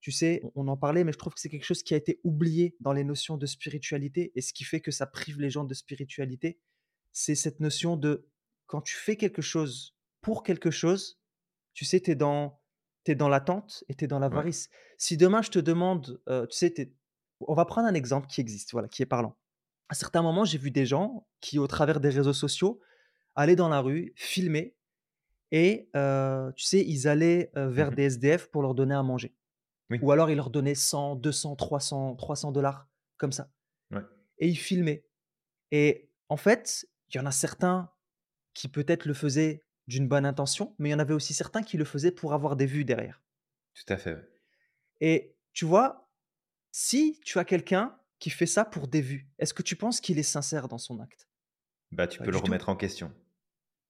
[0.00, 2.20] tu sais, on en parlait, mais je trouve que c'est quelque chose qui a été
[2.24, 5.62] oublié dans les notions de spiritualité et ce qui fait que ça prive les gens
[5.64, 6.58] de spiritualité,
[7.12, 8.28] c'est cette notion de
[8.72, 11.20] quand tu fais quelque chose pour quelque chose,
[11.74, 12.58] tu sais, tu es dans
[13.06, 14.30] dans l'attente et tu es dans Ouais.
[14.30, 14.70] l'avarice.
[14.96, 16.94] Si demain je te demande, heu, tu sais,
[17.42, 19.36] on va prendre un exemple qui existe, voilà, qui est parlant.
[19.90, 22.80] À certains moments, j'ai vu des gens qui, au travers des réseaux sociaux,
[23.34, 24.74] allaient dans la rue, filmer
[25.50, 29.34] et heu, tu sais, ils allaient, vers Mmh des SDF pour leur donner à manger.
[29.90, 29.98] Oui.
[30.00, 32.86] Ou alors ils leur donnaient 100-200-300-300
[33.18, 33.50] comme ça
[33.90, 34.00] Ouais.
[34.38, 35.04] et ils filmaient
[35.72, 37.91] et en fait, il y en a certains
[38.54, 41.76] qui peut-être le faisaient d'une bonne intention, mais il y en avait aussi certains qui
[41.76, 43.22] le faisaient pour avoir des vues derrière
[43.74, 44.16] Tout à fait,
[45.00, 46.10] et tu vois,
[46.72, 50.18] si tu as quelqu'un qui fait ça pour des vues, est-ce que tu penses qu'il
[50.18, 51.28] est sincère dans son acte?
[51.92, 52.38] Bah, tu Pas peux le tout.
[52.38, 53.14] remettre en question.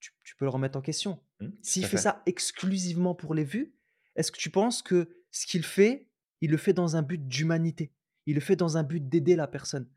[0.01, 1.21] Tu tu peux le remettre en question.
[1.41, 1.99] Mmh, S'il fait fait.
[1.99, 3.75] ça exclusivement pour les vues,
[4.17, 6.09] est-ce que tu penses que ce qu'il fait,
[6.41, 7.93] il le fait dans un but d'humanité?
[8.27, 9.89] Il le fait dans un but d'aider la personne?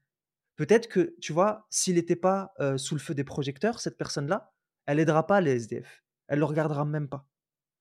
[0.58, 4.55] Peut-être que, tu vois, s'il n'était pas, heu, sous le feu des projecteurs, cette personne-là,
[4.86, 6.04] elle aidera pas les SDF.
[6.28, 7.28] Elle le regardera même pas.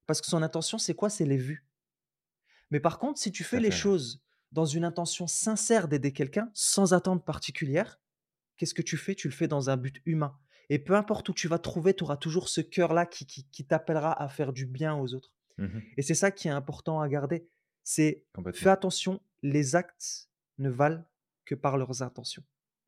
[0.07, 1.11] Parce que son intention, c'est quoi?
[1.11, 1.67] C'est les vues.
[2.71, 6.93] Mais par contre, si tu fais les choses dans une intention sincère d'aider quelqu'un, sans
[6.93, 8.01] attente particulière,
[8.57, 9.15] qu'est-ce que tu fais?
[9.15, 10.39] Tu le fais dans un but humain
[10.71, 13.67] et peu importe où tu vas trouver, tu auras toujours ce cœur-là qui qui qui
[13.67, 17.09] t'appellera à faire du bien aux autres Mmh et c'est ça qui est important à
[17.09, 17.47] garder.
[17.83, 21.05] C'est fais attention, les actes ne valent
[21.45, 22.43] que par leurs intentions.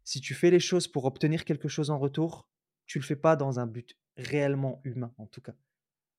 [0.05, 2.49] Si tu fais les choses pour obtenir quelque chose en retour,
[2.87, 5.55] tu le fais pas dans un but réellement humain, en tout cas.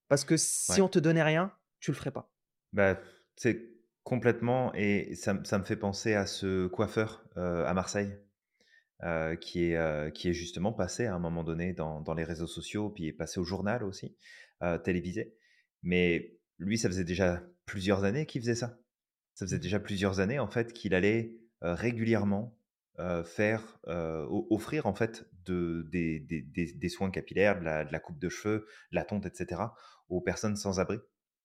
[0.10, 0.82] Parce que si Ouais.
[0.82, 2.34] on te donnait rien, tu le ferais pas.
[2.74, 3.00] Bah,
[3.36, 3.70] c'est
[4.04, 8.18] complètement et ça me ça me fait penser à ce coiffeur, heu, à Marseille,
[9.04, 12.24] heu, qui est, heu, qui est justement passé à un moment donné dans dans les
[12.26, 14.18] réseaux sociaux, puis est passé au journal aussi,
[14.86, 15.38] télévisé.
[15.84, 18.80] Mais lui, ça faisait déjà plusieurs années qu'il faisait ça.
[19.36, 22.57] Ça faisait Mmh déjà plusieurs années, en fait, qu'il allait, régulièrement,
[23.00, 27.66] heu, faire, heu, o offrir, en fait, de des des des des soins capillaires, de
[27.66, 29.76] la de la coupe de cheveux, de la tonte et cetera,
[30.10, 31.00] aux personnes sans abri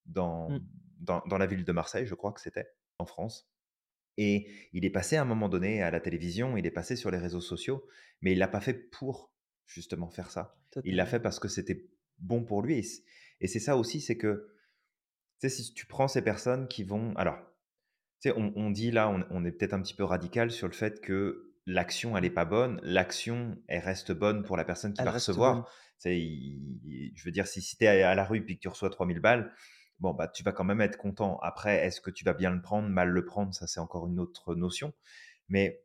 [0.07, 0.63] dans Mmh.
[0.99, 3.51] dans dans la ville de Marseille, je crois que c'était, en France
[4.19, 7.11] et il est passé à un moment donné à la télévision, il est passé sur
[7.11, 7.87] les réseaux sociaux,
[8.21, 9.33] mais il l'a pas fait pour,
[9.67, 10.59] justement, faire ça.
[10.85, 12.79] Il l'a fait parce que c'était bon pour lui
[13.41, 14.49] et c'est ça aussi, c'est que,
[15.41, 17.39] tu sais, si tu prends ces personnes qui vont alors
[18.31, 20.73] sais, on on dit là, on on est peut-être un petit peu radical sur le
[20.75, 22.35] fait que l'action, elle est Mmh.
[22.35, 22.81] pas bonne.
[22.83, 25.69] L'action, elle reste bonne pour la personne qui Elle va recevoir.
[27.15, 29.21] je veux dire, si si tu es à la rue puis que tu reçois 3000
[29.21, 29.53] balles,
[30.01, 31.39] bon, bah, tu vas quand même être content.
[31.43, 33.55] Après, est-ce que tu vas bien le prendre, mal le prendre?
[33.55, 34.93] Ça, c'est encore une autre notion.
[35.49, 35.85] Mais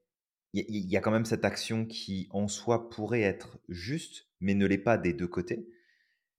[0.53, 3.59] il y a il y a quand même cette action qui, en soi, pourrait être
[3.69, 5.67] juste, mais ne l'est pas des 2 côtés.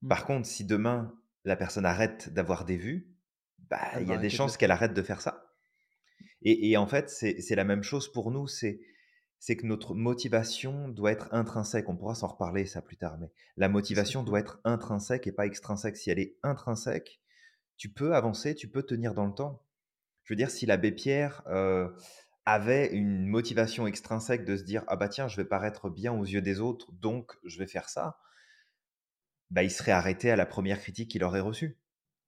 [0.02, 0.08] Mmh.
[0.08, 3.16] Par contre, si demain, la personne arrête d'avoir des vues,
[3.58, 5.47] bah, il y a des chances qu'elle arrête de faire ça.
[6.42, 8.80] Et et en fait, c'est la même chose pour nous, c'est
[9.40, 11.88] c'est que notre motivation doit être intrinsèque.
[11.88, 15.46] On pourra s'en reparler ça plus tard, mais la motivation doit être intrinsèque et pas
[15.46, 15.96] extrinsèque.
[15.96, 17.20] Si elle est intrinsèque,
[17.76, 19.62] tu peux avancer, tu peux tenir dans le temps.
[20.24, 21.94] Je veux dire, si l'abbé Pierre, heu,
[22.46, 26.24] avait une motivation extrinsèque de se dire: «Ah bah tiens, je vais paraître bien aux
[26.24, 28.18] yeux des autres, donc je vais faire ça»,
[29.50, 31.78] bah, il serait arrêté à la première critique qu'il aurait reçue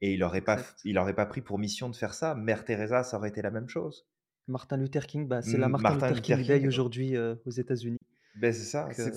[0.01, 2.35] et il aurait pas il aurait pas pris pour mission de faire ça.
[2.35, 4.07] Mère Teresa, ça aurait été la même chose.
[4.49, 7.41] Martin Luther King, bah, c'est la M Martin Martin Luther King Day King, aujourd'hui, heu,
[7.45, 7.99] aux États-Unis.
[8.35, 9.13] beh, c'est ça, Donc,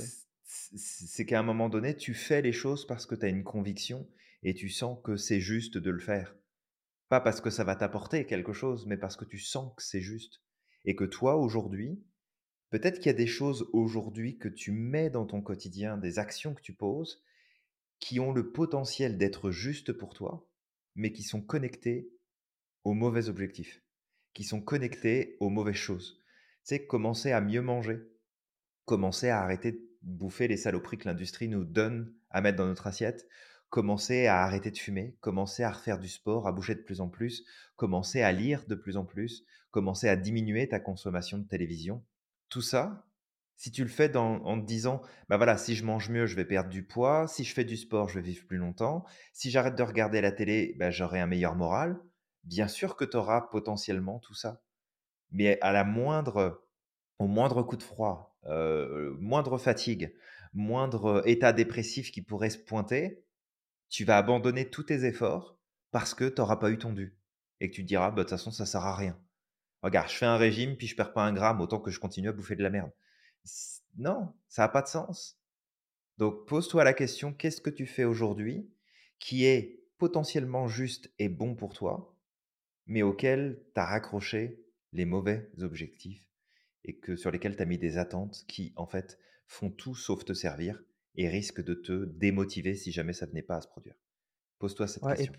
[0.45, 4.07] c'est qu'à un moment donné, tu fais les choses parce que tu as une conviction
[4.43, 6.35] et tu sens que c'est juste de le faire.
[7.09, 10.01] Pas parce que ça va t'apporter quelque chose, mais parce que tu sens que c'est
[10.01, 10.41] juste
[10.85, 12.03] et que toi, aujourd'hui,
[12.69, 16.53] peut-être qu'il y a des choses aujourd'hui que tu mets dans ton quotidien, des actions
[16.53, 17.23] que tu poses,
[17.99, 20.45] qui ont le potentiel d'être justes pour toi,
[20.95, 22.09] mais qui sont connectées
[22.83, 23.81] aux mauvais objectifs,
[24.33, 26.21] qui sont connectées aux mauvaises choses.
[26.63, 27.99] Sais, commencer à mieux manger,
[28.85, 32.87] Commencer à arrêter de bouffer les saloperies que l'industrie nous donne à mettre dans notre
[32.87, 33.29] assiette,
[33.69, 37.07] commencer à arrêter de fumer, commencer à refaire du sport, à bouger de plus en
[37.07, 37.45] plus,
[37.77, 42.03] commencer à lire de plus en plus, commencer à diminuer ta consommation de télévision.
[42.49, 43.07] Tout ça,
[43.57, 46.45] si tu le fais en te disant: «Bah, voilà, si je mange mieux, je vais
[46.45, 49.75] perdre du poids, si je fais du sport, je vais vivre plus longtemps, si j'arrête
[49.75, 51.99] de regarder la télé, bah, j'aurai un meilleur moral»,
[52.43, 54.61] bien sûr que tu auras potentiellement tout ça.
[55.31, 56.63] Mais à la moindre
[57.19, 60.15] au moindre coup de froid, heu, moindre fatigue,
[60.53, 63.23] moindre état dépressif qui pourrait se pointer,
[63.89, 65.59] tu vas abandonner tous tes efforts
[65.91, 67.17] parce que tu auras pas eu ton dû
[67.61, 69.19] et que tu te diras: «Bah, de toute façon, ça sert à rien.
[69.83, 72.29] Regarde, je fais un régime, puis je perds pas un gramme, autant que je continue
[72.29, 72.91] à bouffer de la merde».
[73.97, 75.39] Non, ça a pas de sens.
[76.19, 78.71] Donc pose-toi la question: qu'est-ce que tu fais aujourd'hui
[79.19, 82.09] qui est potentiellement juste et bon pour toi?
[82.87, 86.27] mais auxquels tu as raccroché les mauvais objectifs
[86.85, 90.25] et que sur lesquels tu as mis des attentes qui, en fait, font tout sauf
[90.25, 90.83] te servir
[91.15, 93.95] et risquent de te démotiver si jamais ça venait pas à se produire?
[94.59, 95.33] Pose-toi cette Ouais question.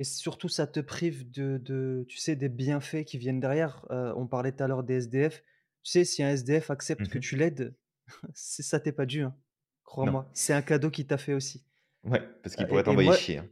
[0.00, 3.86] et surtout ça te prive de de tu sais, des bienfaits qui viennent derrière.
[3.92, 5.44] Heu, on parlait tout à l'heure des SDF.
[5.82, 7.20] Tu sais, si un SDF accepte Mmh que mh.
[7.20, 7.74] tu l'aides,
[8.34, 9.34] c'est ça t'est pas dû, hein.
[9.34, 9.42] Non.
[9.84, 11.64] Crois-moi, c'est un cadeau qu'il t'a fait aussi.
[12.04, 13.48] Ouais, parce qu'il pourrait et et t'envoyer moi chier, hein.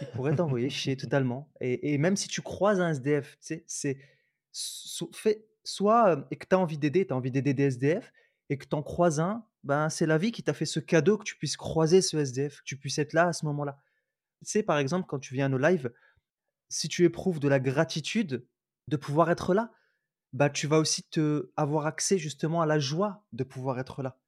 [0.00, 3.64] il pourrait t'envoyer chier totalement et et même si tu croises un SDF, tu sais,
[3.66, 3.98] c'est
[4.52, 5.10] so
[5.64, 8.12] soit, hem et que tu as envie d'aider, tu as envie d'aider des SDF
[8.50, 11.18] et que tu en croises un, ben, c'est la vie qui t'a fait ce cadeau
[11.18, 13.80] que tu puisses croiser ce SDF, que tu puisses être là à ce moment-là.
[14.44, 15.92] Tu sais, par exemple, quand tu viens à nos lives,
[16.68, 18.46] si tu éprouves de la gratitude
[18.86, 19.72] de pouvoir être là,
[20.32, 24.18] bah, tu vas aussi te avoir accès justement à la joie de pouvoir être là.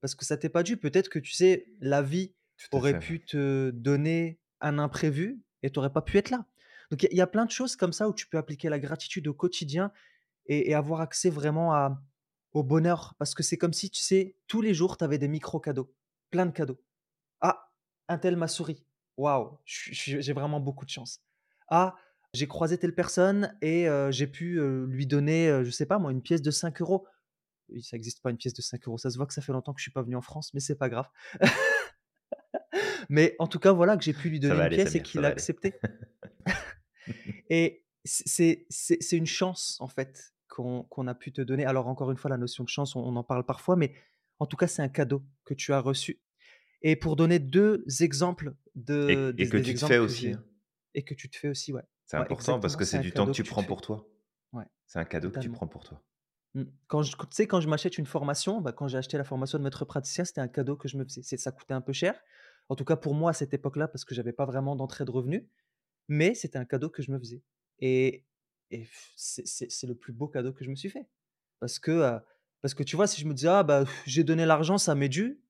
[0.00, 0.76] Parce que ça t'est pas dû.
[0.76, 2.32] Peut-être que, tu sais, la vie
[2.72, 6.46] aurait fait, pu te donner un imprévu et tu aurais pas pu être là.
[6.90, 8.38] Donc il y a il y a plein de choses comme ça où tu peux
[8.38, 9.92] appliquer la gratitude au quotidien
[10.46, 12.02] et et avoir accès vraiment à
[12.52, 13.14] au bonheur.
[13.18, 15.92] Parce que c'est comme si, tu sais, tous les jours, tu avais des micro cadeaux,
[16.30, 16.80] plein de cadeaux.
[17.40, 17.70] «Ah,
[18.08, 18.84] untel m'a souri.
[19.16, 21.20] Waouh, j'ai vraiment beaucoup de chance.
[21.68, 21.96] Ah,
[22.38, 26.22] j'ai croisé telle personne et j'ai pu, lui donner, heu, je sais pas moi, une
[26.22, 27.06] pièce de 5 euros.
[27.70, 28.96] Oui, ça existe pas une pièce de 5 euros.
[28.96, 30.60] Ça se voit que ça fait longtemps que je suis pas venu en France, mais
[30.60, 31.08] c'est pas grave.
[33.10, 35.02] Mais en tout cas, voilà, que j'ai pu lui donner une aller pièce et Samir,
[35.04, 35.74] qu'il a accepté
[37.50, 38.66] et c'est
[39.12, 41.64] une chance, en fait, qu'on qu'on a pu te donner.
[41.64, 43.94] Alors encore une fois, la notion de chance, on on en parle parfois, mais
[44.38, 46.20] en tout cas, c'est un cadeau que tu as reçu
[46.82, 50.32] et pour donner 2 exemples de Et et des que des tu te fais aussi,
[50.32, 50.44] hein.
[50.94, 51.82] et que tu te fais aussi, ouais.
[52.08, 53.46] C'est Ouais, important parce exactement, que c'est c'est un du temps que cadeau tu que
[53.46, 53.72] tu te prends fais.
[53.72, 54.08] pour toi.
[54.52, 55.50] Ouais, C'est un cadeau que tu totalement.
[55.50, 56.02] prends pour toi.
[56.54, 56.64] Mmh.
[56.88, 59.58] Quand je tu sais, quand je m'achète une formation, bah, quand j'ai acheté la formation
[59.58, 61.22] de maître praticien, c'était un cadeau que je me faisais.
[61.22, 62.20] C'est ça coûtait un peu cher,
[62.68, 65.10] en tout cas pour moi à cette époque-là, parce que j'avais pas vraiment d'entrée de
[65.10, 65.44] revenus,
[66.08, 67.42] mais c'était un cadeau que je me faisais
[67.80, 68.26] et
[68.72, 71.08] et pff, c'est c'est c'est le plus beau cadeau que je me suis fait.
[71.60, 72.20] Parce que, heu,
[72.62, 74.94] parce que tu vois, si je me disais: «Ah bah, pff, j'ai donné l'argent, ça
[74.96, 75.42] m'est dû»,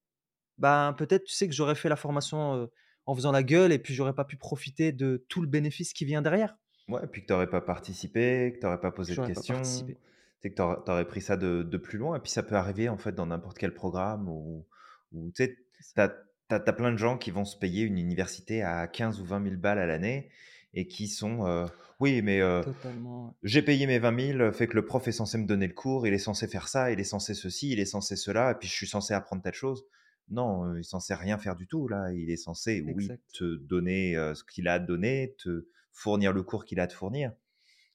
[0.58, 2.70] ben, peut-être, tu sais, que j'aurais fait la formation, heu,
[3.08, 6.04] en faisant la gueule et puis j'aurais pas pu profiter de tout le bénéfice qui
[6.04, 6.56] vient derrière.
[6.88, 10.50] Ouais, puis que tu aurais pas participé, que tu aurais pas posé de questions, sais,
[10.50, 12.98] que tu aurais pris ça de de plus loin et puis ça peut arriver, en
[12.98, 14.66] fait, dans n'importe quel programme où
[15.12, 15.94] où tu sais, C'est
[16.50, 19.40] tu as plein de gens qui vont se payer une université à 15 ou 20
[19.40, 20.30] 000 balles à l'année
[20.74, 21.66] et qui sont, heu:
[22.00, 22.62] «Oui, mais ouais.
[23.42, 26.06] j'ai payé mes 20 000, fait que le prof est censé me donner le cours,
[26.06, 28.68] il est censé faire ça, il est censé ceci, il est censé cela et puis
[28.68, 29.84] je suis censé apprendre telle chose».
[30.30, 34.14] Non, il est censé rien faire du tout là, il est censé, oui, te donner,
[34.34, 37.32] ce qu'il a à te donner, te fournir le cours qu'il a à te fournir.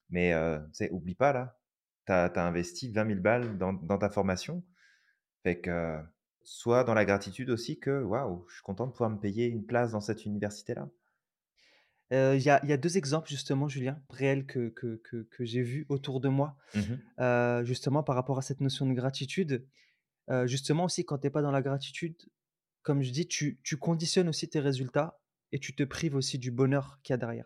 [0.09, 0.33] Mais
[0.73, 1.59] sais, oublie pas là,
[2.07, 4.63] tu as investi 20 000 balles dans dans ta formation.
[5.43, 5.99] Fait que,
[6.43, 9.65] sois dans la gratitude aussi que: «Waouh, je suis content de pouvoir me payer une
[9.65, 10.89] place dans cette université-là».
[12.11, 15.61] Heu, il y y a 2 exemples justement, Julien, réels que que que que j'ai
[15.63, 17.03] vus autour de moi, Mmh
[17.63, 19.65] justement par rapport à cette notion de gratitude.
[20.45, 22.15] Justement aussi quand tu es pas dans la gratitude,
[22.83, 25.21] comme je dis, tu tu conditionnes aussi tes résultats
[25.51, 27.45] et tu te prives aussi du bonheur qu'il y a derrière.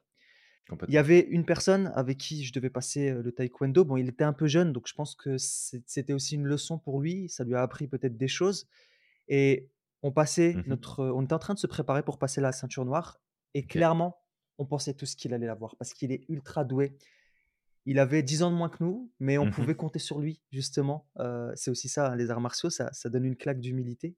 [0.87, 3.83] Il y avait une personne avec qui je devais passer, le taekwondo.
[3.85, 6.79] Bon, il était un peu jeune, donc je pense que c'é c'était aussi une leçon
[6.79, 7.29] pour lui.
[7.29, 8.67] Ça lui a appris peut-être des choses
[9.27, 9.69] et
[10.03, 10.77] on passait Mmh mh.
[10.77, 13.21] notre, on était en train de se préparer pour passer la ceinture noire
[13.53, 14.23] et clairement,
[14.59, 16.97] on pensait tous qu'il allait l'avoir parce qu'il est ultra doué.
[17.87, 19.67] Il avait 10 ans de moins que nous, mais on Mmh mh.
[19.67, 21.09] pouvait compter sur lui justement.
[21.19, 24.17] Heu, c'est aussi ça, hein, les arts martiaux, ça ça donne une claque d'humilité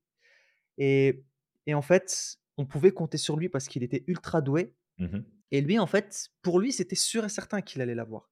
[0.78, 1.26] et
[1.68, 5.40] et en fait, on pouvait compter sur lui parce qu'il était ultra doué Mmh mh.
[5.52, 8.32] et lui, en fait, pour lui, c'était sûr et certain qu'il allait l'avoir.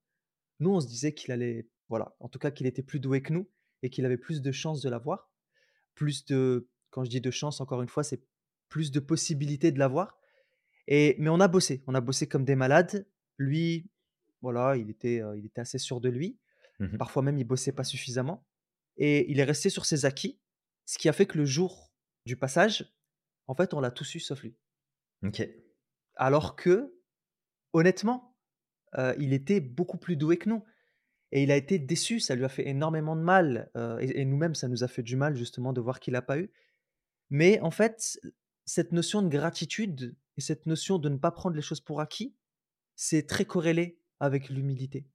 [0.60, 3.34] Nous, on se disait qu'il allait voilà, en tout cas qu'il était plus doué que
[3.34, 3.50] nous
[3.84, 5.32] et qu'il avait plus de chances de l'avoir.
[5.96, 8.24] Plus de quand je dis de chance, encore une fois, c'est
[8.70, 10.18] plus de possibilités de l'avoir
[10.88, 13.08] et mais on a bossé, on a bossé comme des malades.
[13.38, 13.90] Lui,
[14.42, 16.40] voilà, il était, il était assez sûr de lui.
[16.80, 16.98] Mmh mh.
[16.98, 18.46] Parfois même, il bossait pas suffisamment
[18.98, 20.40] et il est resté sur ses acquis,
[20.86, 21.92] ce qui a fait que le jour
[22.26, 22.94] du passage,
[23.48, 24.56] en fait, on l'a tous eu sauf lui.
[25.24, 25.48] OK.
[26.16, 26.94] Alors que,
[27.74, 28.36] honnêtement,
[29.20, 30.64] il était beaucoup plus doué que nous
[31.32, 32.20] et il a été déçu.
[32.20, 35.16] Ça lui a fait énormément de mal, et et nous-mêmes, ça nous a fait du
[35.16, 36.52] mal justement de voir qu'il a pas eu.
[37.30, 38.20] Mais en fait,
[38.66, 42.36] cette notion de gratitude et cette notion de ne pas prendre les choses pour acquis,
[42.96, 45.08] c'est très corrélé avec l'humilité.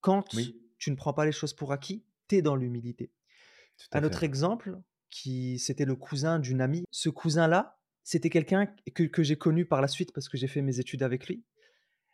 [0.00, 3.12] Quand Oui, tu ne prends pas les choses pour acquis, tu es dans l'humilité.
[3.92, 4.80] Un autre exemple
[5.10, 6.84] qui c'était le cousin d'une amie.
[6.90, 10.62] Ce cousin-là, c'était quelqu'un que que j'ai connu par la suite parce que j'ai fait
[10.62, 11.44] mes études avec lui.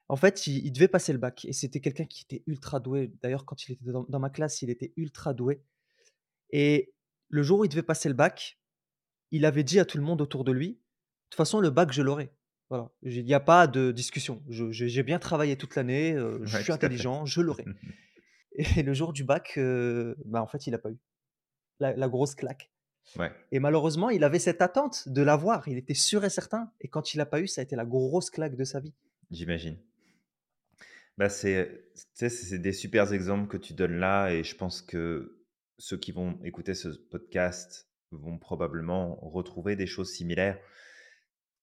[0.09, 3.13] En fait, il il devait passer le bac et c'était quelqu'un qui était ultra doué.
[3.23, 5.63] D'ailleurs, quand il était dans dans ma classe, il était ultra doué
[6.51, 6.95] et
[7.29, 8.61] le jour où il devait passer le bac,
[9.33, 10.81] il avait dit à tout le monde autour de lui: «De
[11.31, 12.36] toute façon, le bac, je l'aurai».
[12.69, 14.43] Voilà, il y a pas de discussion.
[14.49, 16.97] Je j'ai j'ai bien travaillé toute l'année, heu, je Ouais, suis tout à fait.
[16.97, 17.69] intelligent, je l'aurai
[18.53, 20.99] et le jour du bac, heu, bah, en fait, il a pas eu.
[21.81, 22.73] La la grosse claque
[23.17, 25.69] Ouais, et malheureusement, il avait cette attente de l'avoir.
[25.69, 27.87] Il était sûr et certain et quand il a pas eu, ça a été la
[27.87, 28.95] grosse claque de sa vie.
[29.31, 29.79] j'imagine.
[31.19, 34.83] Bah, c'est tu sais, c'est des supers exemples que tu donnes là et je pense
[34.83, 35.43] que
[35.79, 40.59] ceux qui vont écouter ce podcast vont probablement retrouver des choses similaires.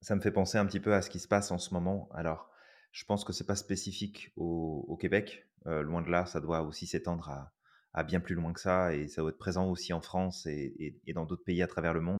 [0.04, 2.10] Ça me fait penser un petit peu à ce qui se passe en ce moment.
[2.14, 2.52] Alors,
[2.92, 6.86] je pense que c'est pas spécifique au Québec, heu, loin de là, ça doit aussi
[6.86, 7.52] s'étendre
[7.94, 11.02] à bien plus loin que ça et ça doit être présent aussi en France et
[11.16, 12.18] dans d'autres pays à travers le monde.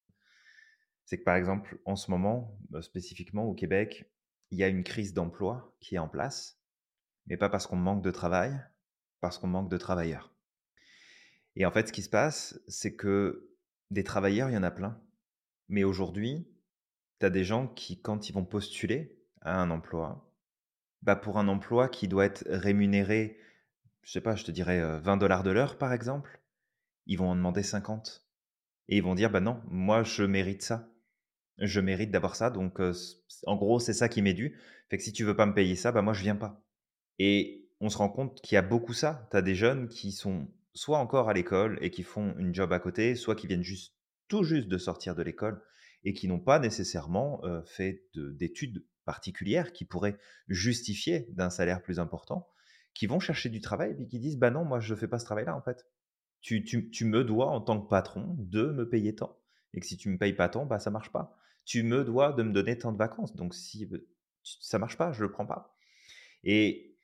[1.06, 4.10] C'est que, par exemple, en ce moment, heu, spécifiquement au Québec,
[4.50, 6.60] il y a une crise d'emploi qui est en place
[7.28, 8.60] mais pas parce qu'on manque de travail,
[9.22, 10.34] parce qu'on manque de travailleurs.
[11.56, 13.56] Et en fait, ce qui se passe, c'est que
[13.92, 15.00] des travailleurs, il y en a plein.
[15.70, 16.53] Mais aujourd'hui,
[17.24, 20.30] tu as des gens qui, quand ils vont postuler à un emploi,
[21.04, 23.38] bah pour un emploi qui doit être rémunéré,
[24.02, 26.42] je sais pas, je te dirais euh, 20 dollars de l'heure, par exemple,
[27.06, 28.28] ils vont en demander 50.
[28.90, 30.90] Et ils vont dire, bah non, moi, je mérite ça.
[31.60, 32.50] Je mérite d'avoir ça.
[32.50, 32.92] Donc, euh,
[33.46, 34.60] en gros, c'est ça qui m'est dû.
[34.90, 36.62] Fait que si tu veux pas me payer ça, bah moi, je viens pas.
[37.20, 39.30] Et on se rend compte qu'il y a beaucoup ça.
[39.32, 42.74] Tu as des jeunes qui sont soit encore à l'école et qui font une job
[42.74, 43.96] à côté, soit qui viennent juste
[44.28, 45.62] tout juste de sortir de l'école
[46.04, 52.00] et qui n'ont pas nécessairement, fait de d'études particulières qui pourraient justifier d'un salaire plus
[52.00, 52.48] important,
[52.94, 55.20] qui vont chercher du travail et puis qui disent: «Bah non, moi je fais pas
[55.20, 55.86] ce travail-là en fait.
[56.42, 56.62] Tu
[57.06, 59.40] me dois en tant que patron de me payer tant
[59.74, 61.38] et que si tu me payes pas tant, bah ça marche pas.
[61.66, 63.90] Tu me dois de me donner tant de vacances, donc si,
[64.44, 65.78] ça marche pas, je le prends pas»
[66.44, 66.98] et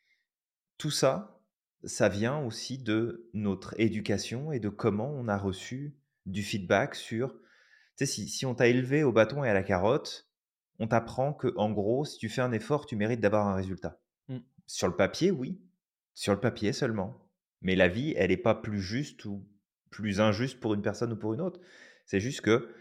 [0.78, 1.42] tout ça,
[1.84, 7.34] ça vient aussi de notre éducation et de comment on a reçu du feedback sur
[8.00, 10.30] sais, si si on t'a élevé au bâton et à la carotte,
[10.80, 14.00] on t'apprend que en gros, si tu fais un effort, tu mérites d'avoir un résultat.
[14.28, 14.38] Mmh,
[14.68, 15.62] Sur le papier, oui,
[16.14, 17.30] sur le papier seulement.
[17.62, 19.46] Mais la vie, elle est pas plus juste ou
[19.90, 21.60] plus injuste pour une personne ou pour une autre.
[22.06, 22.74] C'est juste que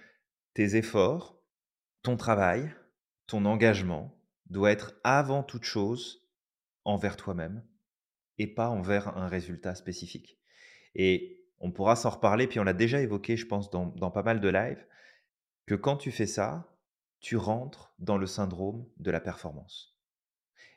[0.55, 1.41] tes efforts,
[2.03, 2.73] ton travail,
[3.27, 6.27] ton engagement doit être avant toute chose
[6.85, 7.65] envers toi-même
[8.39, 10.39] et pas envers un résultat spécifique.
[10.95, 14.23] Et on pourra s'en reparler, puis on l'a déjà évoqué, je pense, dans, dans pas
[14.23, 14.87] mal de lives,
[15.69, 16.67] que quand tu fais ça,
[17.21, 19.99] tu rentres dans le syndrome de la performance.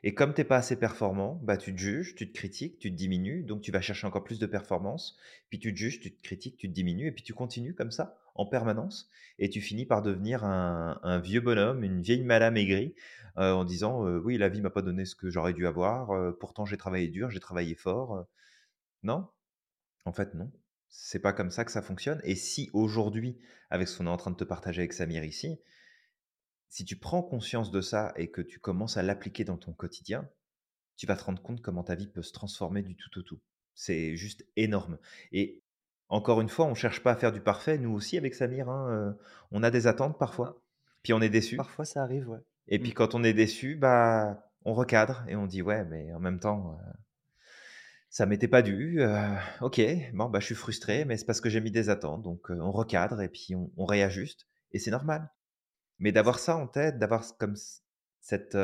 [0.02, 2.90] Et comme tu es pas assez performant, bah, tu te juges, tu te critiques, tu
[2.90, 5.16] te diminues, donc tu vas chercher encore plus de performance,
[5.48, 7.90] puis tu te juges, tu te critiques, tu te diminues, et puis tu continues comme
[7.90, 12.94] ça en permanence, et tu finis par devenir un, vieux bonhomme, une vieille madame aigrie,
[13.38, 16.10] euh, en disant euh, oui, la vie m'a pas donné ce que j'aurais dû avoir,
[16.10, 18.26] euh, pourtant j'ai travaillé dur, j'ai travaillé fort.
[19.02, 19.28] Non,
[20.04, 20.50] en fait non,
[20.92, 22.20] c'est pas comme ça que ça fonctionne.
[22.22, 23.38] Et si aujourd'hui,
[23.70, 25.58] avec ce qu'on est en train de te partager avec Samir ici,
[26.68, 30.28] si tu prends conscience de ça et que tu commences à l'appliquer dans ton quotidien,
[30.96, 33.40] tu vas te rendre compte comment ta vie peut se transformer du tout au tout.
[33.74, 34.98] C'est juste énorme.
[35.32, 35.62] Et
[36.08, 37.78] encore une fois, on cherche pas à faire du parfait.
[37.78, 39.12] Nous aussi, avec Samir, hein, euh,
[39.50, 40.62] on a des attentes ah, parfois.
[41.02, 41.56] Puis on est déçu.
[41.56, 42.40] parfois ça arrive, ouais.
[42.68, 46.12] Et Mmh, puis quand on est déçu, bah, on recadre et on dit ouais, mais
[46.12, 46.92] en même temps, euh,
[48.12, 49.00] ça m'était pas dû.
[49.62, 49.80] ok,
[50.12, 52.20] bon, bah, je suis frustré, mais c'est parce que j'ai mis des attentes.
[52.20, 54.46] Donc on recadre et puis on, réajuste.
[54.72, 55.32] Et c'est normal.
[55.98, 57.54] Mais d'avoir ça en tête, d'avoir comme
[58.20, 58.54] cet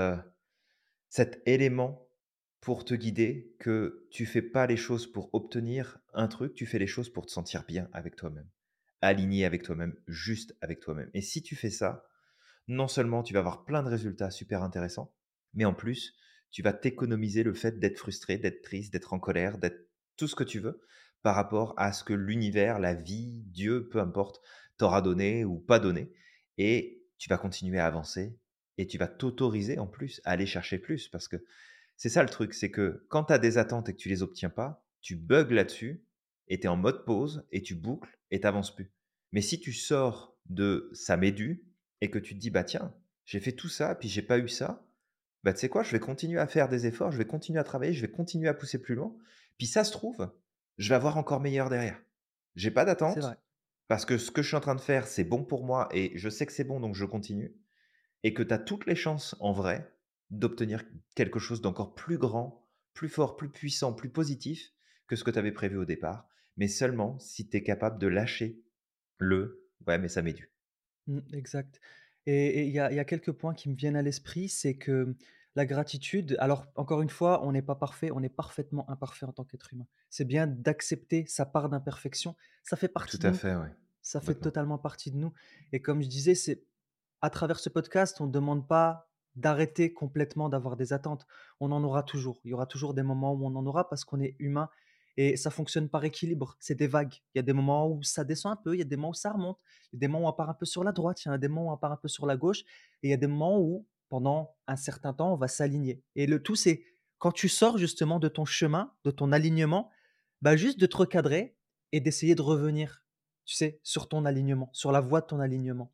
[1.46, 2.06] élément
[2.60, 6.78] pour te guider que tu fais pas les choses pour obtenir un truc, tu fais
[6.78, 8.50] les choses pour te sentir bien avec toi-même,
[9.00, 11.10] aligné avec toi-même, juste avec toi-même.
[11.14, 12.04] Et si tu fais ça,
[12.66, 15.14] non seulement tu vas avoir plein de résultats super intéressants,
[15.54, 16.14] mais en plus,
[16.50, 20.34] tu vas t'économiser le fait d'être frustré, d'être triste, d'être en colère, d'être tout ce
[20.34, 20.80] que tu veux
[21.22, 24.40] par rapport à ce que l'univers, la vie, Dieu, peu importe,
[24.76, 26.12] t'aura donné ou pas donné.
[26.56, 28.38] Et tu vas continuer à avancer
[28.78, 31.44] et tu vas t'autoriser en plus à aller chercher plus parce que
[31.96, 34.22] c'est ça le truc, c'est que quand tu as des attentes et que tu les
[34.22, 36.04] obtiens pas, tu bugs là-dessus
[36.46, 38.92] et tu es en mode pause et tu boucles et tu plus.
[39.32, 41.64] Mais si tu sors de ça m'est dû
[42.00, 42.94] et que tu te dis bah tiens,
[43.24, 44.87] j'ai fait tout ça puis j'ai pas eu ça,
[45.44, 47.64] bah tu sais quoi, je vais continuer à faire des efforts, je vais continuer à
[47.64, 49.14] travailler, je vais continuer à pousser plus loin.
[49.56, 50.30] Puis ça se trouve,
[50.78, 52.00] je vais avoir encore meilleur derrière.
[52.56, 53.24] J'ai pas d'attente
[53.86, 56.12] parce que ce que je suis en train de faire, c'est bon pour moi et
[56.16, 57.54] je sais que c'est bon donc je continue
[58.22, 59.94] et que tu as toutes les chances en vrai
[60.30, 60.84] d'obtenir
[61.14, 64.72] quelque chose d'encore plus grand, plus fort, plus puissant, plus positif
[65.06, 68.08] que ce que tu avais prévu au départ, mais seulement si tu es capable de
[68.08, 68.60] lâcher
[69.18, 70.50] le ouais, mais ça m'est dû.
[71.06, 71.80] Mmh, exact
[72.28, 74.74] et il y a il y a quelques points qui me viennent à l'esprit, c'est
[74.74, 75.16] que
[75.54, 79.32] la gratitude alors encore une fois, on n'est pas parfait, on est parfaitement imparfait en
[79.32, 79.86] tant qu'être humain.
[80.10, 83.74] C'est bien d'accepter sa part d'imperfection, ça fait Tout partie de à nous, fait, ouais,
[84.02, 85.32] ça fait totalement partie de nous
[85.72, 86.64] et comme je disais, c'est
[87.20, 89.08] à travers ce podcast, on ne demande pas
[89.38, 91.26] d'arrêter complètement d'avoir des attentes.
[91.60, 92.40] On en aura toujours.
[92.44, 94.68] Il y aura toujours des moments où on en aura parce qu'on est humain
[95.18, 96.56] et ça fonctionne par équilibre.
[96.60, 97.14] C'est des vagues.
[97.34, 99.10] Il y a des moments où ça descend un peu, il y a des moments
[99.10, 99.58] où ça remonte,
[99.92, 101.32] il y a des moments où on part un peu sur la droite, il y
[101.32, 102.60] a des moments où on part un peu sur la gauche
[103.02, 106.04] et il y a des moments où, pendant un certain temps, on va s'aligner.
[106.14, 106.84] Et le tout, c'est
[107.18, 109.90] quand tu sors justement de ton chemin, de ton alignement,
[110.40, 111.56] bah juste de te recadrer
[111.90, 113.02] et d'essayer de revenir,
[113.44, 115.92] tu sais, sur ton alignement, sur la voie de ton alignement.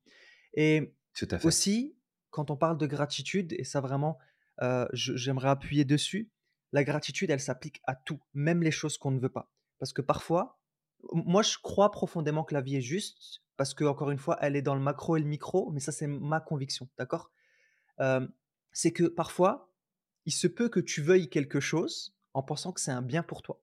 [0.53, 1.49] Et Tout à fait.
[1.49, 1.97] aussi,
[2.29, 4.19] quand on parle de gratitude, et ça vraiment,
[4.61, 6.31] euh, j'aimerais appuyer dessus,
[6.75, 9.49] la gratitude, elle s'applique à tout, même les choses qu'on ne veut pas.
[9.79, 10.59] Parce que parfois,
[11.13, 14.57] moi, je crois profondément que la vie est juste, parce que, encore une fois, elle
[14.57, 17.31] est dans le macro et le micro, mais ça, c'est ma conviction, d'accord?
[18.73, 19.73] C'est que parfois,
[20.27, 23.43] il se peut que tu veuilles quelque chose en pensant que c'est un bien pour
[23.43, 23.63] toi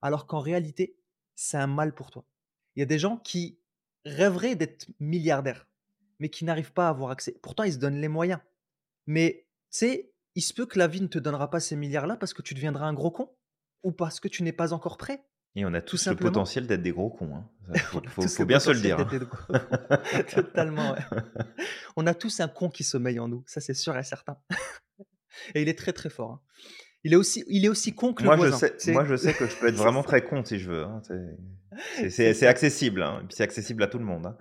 [0.00, 0.96] alors qu'en réalité,
[1.34, 2.24] c'est un mal pour toi.
[2.76, 3.58] Il y a des gens qui
[4.04, 5.68] rêveraient d'être milliardaires,
[6.18, 7.38] mais qui n'arrivent pas à avoir accès.
[7.42, 8.40] Pourtant, ils se donnent les moyens.
[9.06, 12.16] Mais tu sais, il se peut que la vie ne te donnera pas ces milliards-là
[12.16, 13.34] parce que tu deviendras un gros con
[13.82, 15.24] ou parce que tu n'es pas encore prêt,
[15.54, 17.50] Et on a tous le potentiel d'être des gros cons, hein.
[17.74, 19.08] Ça, faut bien se le dire, hein.
[20.34, 21.00] Totalement, ouais.
[21.96, 24.38] On a tous un con qui sommeille en nous, ça c'est sûr et certain.
[25.54, 26.30] Et il est très très fort.
[26.32, 26.40] hein.
[27.08, 28.68] Il est aussi, il est aussi con que le Moi, je voisin.
[28.76, 31.00] sais moi, je sais que je peux être vraiment très con si je veux, hein,
[32.10, 34.36] c'est accessible, hein, c'est accessible à tout le monde, hein.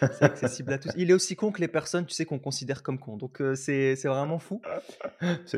[0.00, 0.90] C'est accessible à tous.
[0.96, 3.16] Il est aussi con que les personnes, tu sais, qu'on considère comme cons.
[3.16, 4.62] Donc, heu, c'est vraiment fou.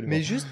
[0.04, 0.48] Mais juste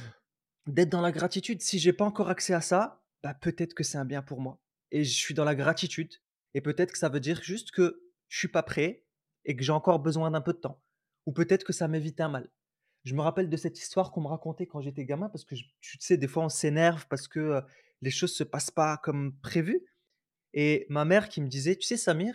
[0.66, 1.62] d'être dans la gratitude.
[1.62, 4.60] Si j'ai pas encore accès à ça, bah, peut-être que c'est un bien pour moi
[4.90, 6.12] et je suis dans la gratitude
[6.52, 9.06] et peut-être que ça veut dire juste que je suis pas prêt
[9.46, 10.82] et que j'ai encore besoin d'un peu de temps
[11.24, 12.50] ou peut-être que ça m'évite un mal.
[13.05, 15.64] Je me rappelle de cette histoire qu'on me racontait quand j'étais gamin parce que je
[15.80, 17.62] tu sais, des fois, on s'énerve parce que,
[18.03, 19.86] les choses se passent pas comme prévu
[20.55, 22.34] et ma mère qui me disait: «Tu sais Samir,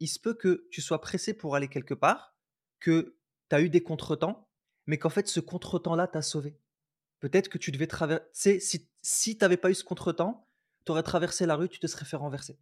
[0.00, 2.36] il se peut que tu sois pressé pour aller quelque part,
[2.80, 3.16] que
[3.50, 4.48] tu as eu des contretemps,
[4.86, 6.58] mais qu'en fait ce contretemps-là t'a sauvé.
[7.20, 10.48] Peut-être que tu devais traverser si si tu avais pas eu ce contretemps,
[10.86, 12.58] tu aurais traversé la rue, tu te serais fait renverser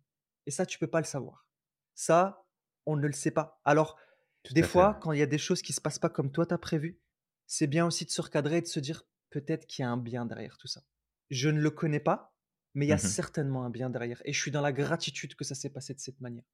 [0.47, 1.47] et ça, tu peux pas le savoir.
[1.95, 2.47] Ça,
[2.87, 3.61] on ne le sait pas.
[3.65, 3.99] Alors,
[4.45, 6.11] Tout des à fait, fois, quand il y a des choses qui se passent pas
[6.11, 7.02] comme toi tu as prévu,
[7.47, 9.97] c'est bien aussi de se recadrer et de se dire: «Peut-être qu'il y a un
[9.99, 10.83] bien derrière tout ça.
[11.31, 12.37] Je ne le connais pas,
[12.75, 13.17] mais il y a Mmh mh.
[13.17, 16.01] certainement un bien derrière et je suis dans la gratitude que ça s'est passé de
[16.01, 16.45] cette manière».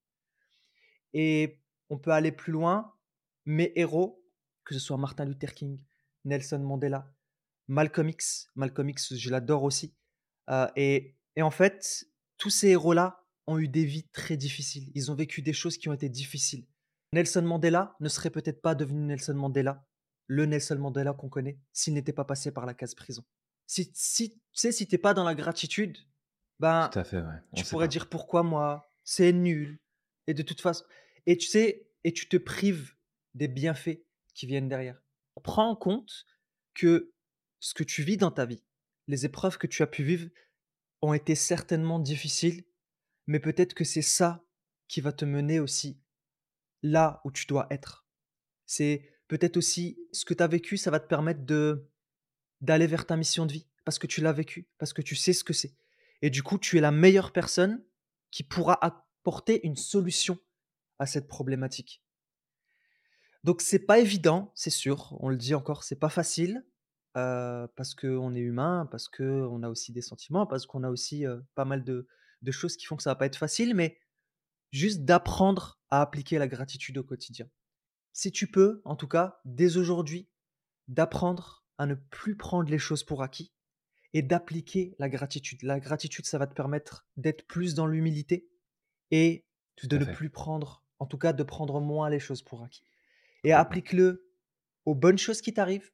[1.14, 1.60] Et
[1.90, 2.94] on peut aller plus loin.
[3.46, 4.24] Mes héros,
[4.64, 5.82] que ce soit Martin Luther King,
[6.24, 7.14] Nelson Mandela,
[7.68, 8.50] Malcolm X.
[8.56, 9.94] Malcolm X, je l'adore aussi.
[10.50, 14.90] Heu et et en fait, tous ces héros-là ont eu des vies très difficiles.
[14.94, 16.66] Ils ont vécu des choses qui ont été difficiles.
[17.14, 19.87] Nelson Mandela ne serait peut-être pas devenu Nelson Mandela,
[20.28, 23.24] le Nelson Mandela qu'on connaît, s'il n'était pas passé par la case prison.
[23.66, 25.98] Si si tu sais, si tu es pas dans la gratitude,
[26.60, 27.88] ben, Tout à fait, ouais, on tu pourrais pas.
[27.88, 28.92] dire: «Pourquoi moi?
[29.04, 29.78] C'est nul»
[30.26, 30.84] et de toute façon
[31.26, 32.94] et tu sais et tu te prives
[33.34, 34.00] des bienfaits
[34.34, 35.02] qui viennent derrière.
[35.42, 36.26] Prends en compte
[36.74, 37.12] que
[37.60, 38.62] ce que tu vis dans ta vie,
[39.06, 40.28] les épreuves que tu as pu vivre
[41.00, 42.64] ont été certainement difficiles,
[43.26, 44.44] mais peut-être que c'est ça
[44.88, 46.00] qui va te mener aussi
[46.82, 48.06] là où tu dois être.
[48.66, 51.86] C'est peut-être aussi ce que tu as vécu, ça va te permettre de
[52.60, 55.32] d'aller vers ta mission de vie parce que tu l'as vécu, parce que tu sais
[55.32, 55.74] ce que c'est.
[56.22, 57.84] Et du coup, tu es la meilleure personne
[58.30, 60.38] qui pourra apporter une solution
[60.98, 62.02] à cette problématique.
[63.44, 66.64] Donc c'est pas évident, c'est sûr, on le dit encore, c'est pas facile,
[67.16, 71.24] heu, parce qu'on est humain, parce qu'on a aussi des sentiments, parce qu'on a aussi,
[71.26, 72.06] heu, pas mal de
[72.42, 73.98] de choses qui font que ça va pas être facile, mais
[74.72, 77.48] juste d'apprendre à appliquer la gratitude au quotidien.
[78.12, 80.28] Si tu peux, en tout cas, dès aujourd'hui,
[80.88, 83.52] d'apprendre à ne plus prendre les choses pour acquis
[84.14, 85.62] et d'appliquer la gratitude.
[85.62, 88.48] La gratitude, ça va te permettre d'être plus dans l'humilité
[89.10, 89.46] et
[89.84, 92.82] de ne fait, plus prendre, en tout cas de prendre moins les choses pour acquis.
[93.44, 94.32] Et applique-le
[94.84, 95.92] aux bonnes choses qui t'arrivent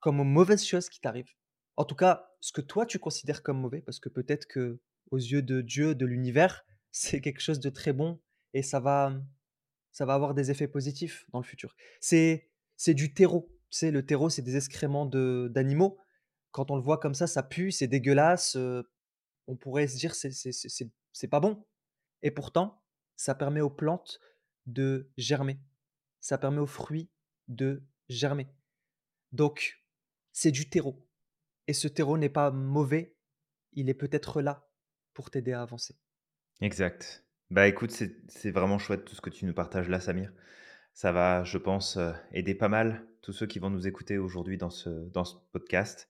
[0.00, 1.34] comme aux mauvaises choses qui t'arrivent.
[1.76, 5.18] En tout cas, ce que toi tu considères comme mauvais, parce que peut-être que aux
[5.18, 8.20] yeux de Dieu, de l'univers, c'est quelque chose de très bon
[8.54, 9.12] et ça va,
[9.96, 11.74] ça va avoir des effets positifs dans le futur.
[12.00, 13.50] C'est c'est du terreau.
[13.70, 15.96] Sais, le terreau, c'est des excréments de d'animaux.
[16.50, 18.84] Quand on le voit comme ça, ça pue, c'est dégueulasse, heu,
[19.46, 21.64] on pourrait se dire: «C'est c'est c'est c'est c'est pas bon»
[22.22, 22.84] et pourtant,
[23.16, 24.20] ça permet aux plantes
[24.66, 25.58] de germer.
[26.20, 27.08] Ça permet aux fruits
[27.48, 28.48] de germer.
[29.32, 29.82] Donc,
[30.32, 31.08] c'est du terreau
[31.68, 33.16] et ce terreau n'est pas mauvais,
[33.72, 34.68] il est peut-être là
[35.14, 35.96] pour t'aider à avancer.
[36.60, 37.25] Exact.
[37.50, 37.92] Bah, écoute,
[38.28, 40.32] c'est vraiment chouette tout ce que tu nous partages là, Samir.
[40.94, 44.58] Ça va, je pense, heu, aider pas mal tous ceux qui vont nous écouter aujourd'hui
[44.58, 46.08] dans ce dans ce podcast.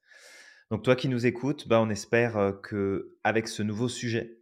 [0.70, 4.40] Donc toi qui nous écoutes, bah, on espère, heu, qu'avec ce nouveau sujet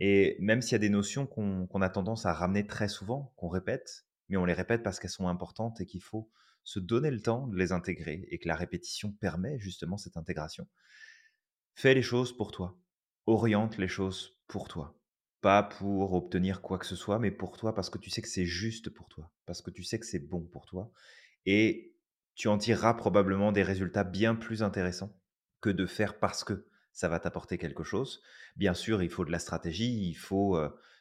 [0.00, 3.32] et même s'il y a des notions qu'on qu'on a tendance à ramener très souvent,
[3.36, 6.30] qu'on répète, mais on les répète parce qu'elles sont importantes et qu'il faut
[6.64, 10.68] se donner le temps de les intégrer et que la répétition permet justement cette intégration.
[11.74, 12.78] Fais les choses pour toi.
[13.24, 14.97] Oriente les choses pour toi.
[15.40, 18.28] Pas pour obtenir quoi que ce soit, mais pour toi parce que tu sais que
[18.28, 20.92] c'est juste pour toi, parce que tu sais que c'est bon pour toi
[21.46, 21.94] et
[22.34, 25.16] tu en tireras probablement des résultats bien plus intéressants
[25.60, 28.22] que de faire parce que ça va t'apporter quelque chose.
[28.56, 30.58] Bien sûr, il faut de la stratégie, il faut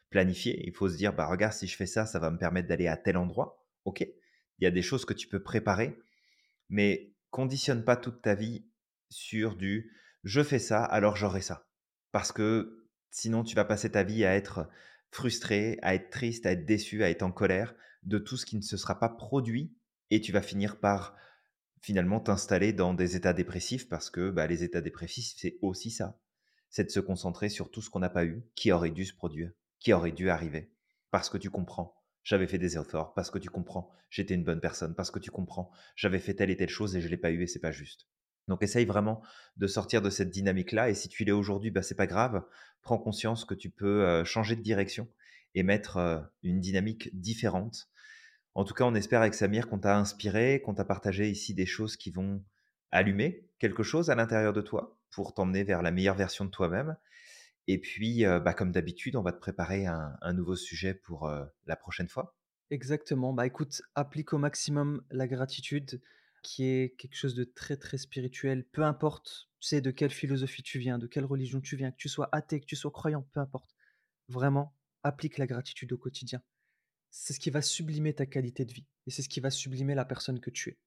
[0.09, 2.67] planifier, il faut se dire, bah regarde, si je fais ça, ça va me permettre
[2.67, 3.65] d'aller à tel endroit.
[3.85, 5.97] Ok, il y a des choses que tu peux préparer,
[6.69, 8.67] mais conditionne pas toute ta vie
[9.09, 9.91] sur du
[10.23, 11.67] je fais ça, alors j'aurai ça.
[12.11, 14.69] Parce que sinon, tu vas passer ta vie à être
[15.11, 18.57] frustré, à être triste, à être déçu, à être en colère de tout ce qui
[18.57, 19.73] ne se sera pas produit
[20.09, 21.15] et tu vas finir par
[21.81, 26.19] finalement t'installer dans des états dépressifs parce que bah, les états dépressifs, c'est aussi ça.
[26.69, 29.13] C'est de se concentrer sur tout ce qu'on n'a pas eu, qui aurait dû se
[29.13, 30.71] produire, qui aurait dû arriver.
[31.11, 34.59] Parce que tu comprends, j'avais fait des efforts, parce que tu comprends, j'étais une bonne
[34.59, 37.17] personne, parce que tu comprends, j'avais fait telle et telle chose et je ne l'ai
[37.17, 38.07] pas eu et c'est pas juste.
[38.47, 39.21] Donc essaye vraiment
[39.57, 42.43] de sortir de cette dynamique-là et si tu l'es aujourd'hui, bah, c'est pas grave.
[42.81, 45.07] Prends conscience que tu peux changer de direction
[45.55, 47.89] et mettre une dynamique différente
[48.57, 51.67] en tout cas, on espère avec Samir qu'on t'a inspiré, qu'on t'a partagé ici des
[51.67, 52.43] choses qui vont
[52.89, 56.97] allumer quelque chose à l'intérieur de toi pour t'emmener vers la meilleure version de toi-même.
[57.67, 61.31] Et puis, bah, comme d'habitude, on va te préparer un, nouveau sujet pour
[61.67, 62.35] la prochaine fois.
[62.71, 63.31] Exactement.
[63.31, 66.01] Bah écoute, applique au maximum la gratitude,
[66.47, 68.65] qui est quelque chose de très très spirituel.
[68.71, 71.97] Peu importe, tu sais, de quelle philosophie tu viens, de quelle religion tu viens, que
[71.97, 73.75] tu sois athée, que tu sois croyant, peu importe.
[74.29, 76.41] Vraiment, applique la gratitude au quotidien
[77.11, 79.95] c'est ce qui va sublimer ta qualité de vie et c'est ce qui va sublimer
[79.95, 80.77] la personne que tu es.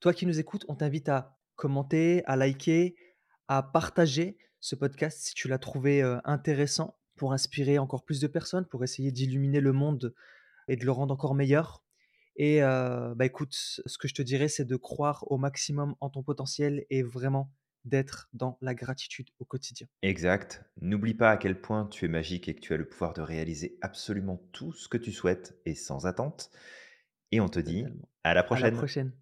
[0.00, 2.96] Toi qui nous écoutes, on t'invite à commenter, à liker,
[3.48, 8.26] à partager ce podcast si tu l'as trouvé euh, intéressant pour inspirer encore plus de
[8.28, 10.14] personnes, pour essayer d'illuminer le monde
[10.68, 11.82] et de le rendre encore meilleur.
[12.38, 16.08] Et euh, bah écoute, ce que je te dirais, c'est de croire au maximum en
[16.08, 17.52] ton potentiel et vraiment
[17.84, 19.86] d'être dans la gratitude au quotidien.
[20.02, 20.64] Exact.
[20.80, 23.20] N'oublie pas à quel point tu es magique et que tu as le pouvoir de
[23.20, 26.50] réaliser absolument tout ce que tu souhaites et sans attente.
[27.32, 28.08] Et on te dit Totalement.
[28.24, 28.72] à la À la prochaine.
[28.72, 29.12] prochaine.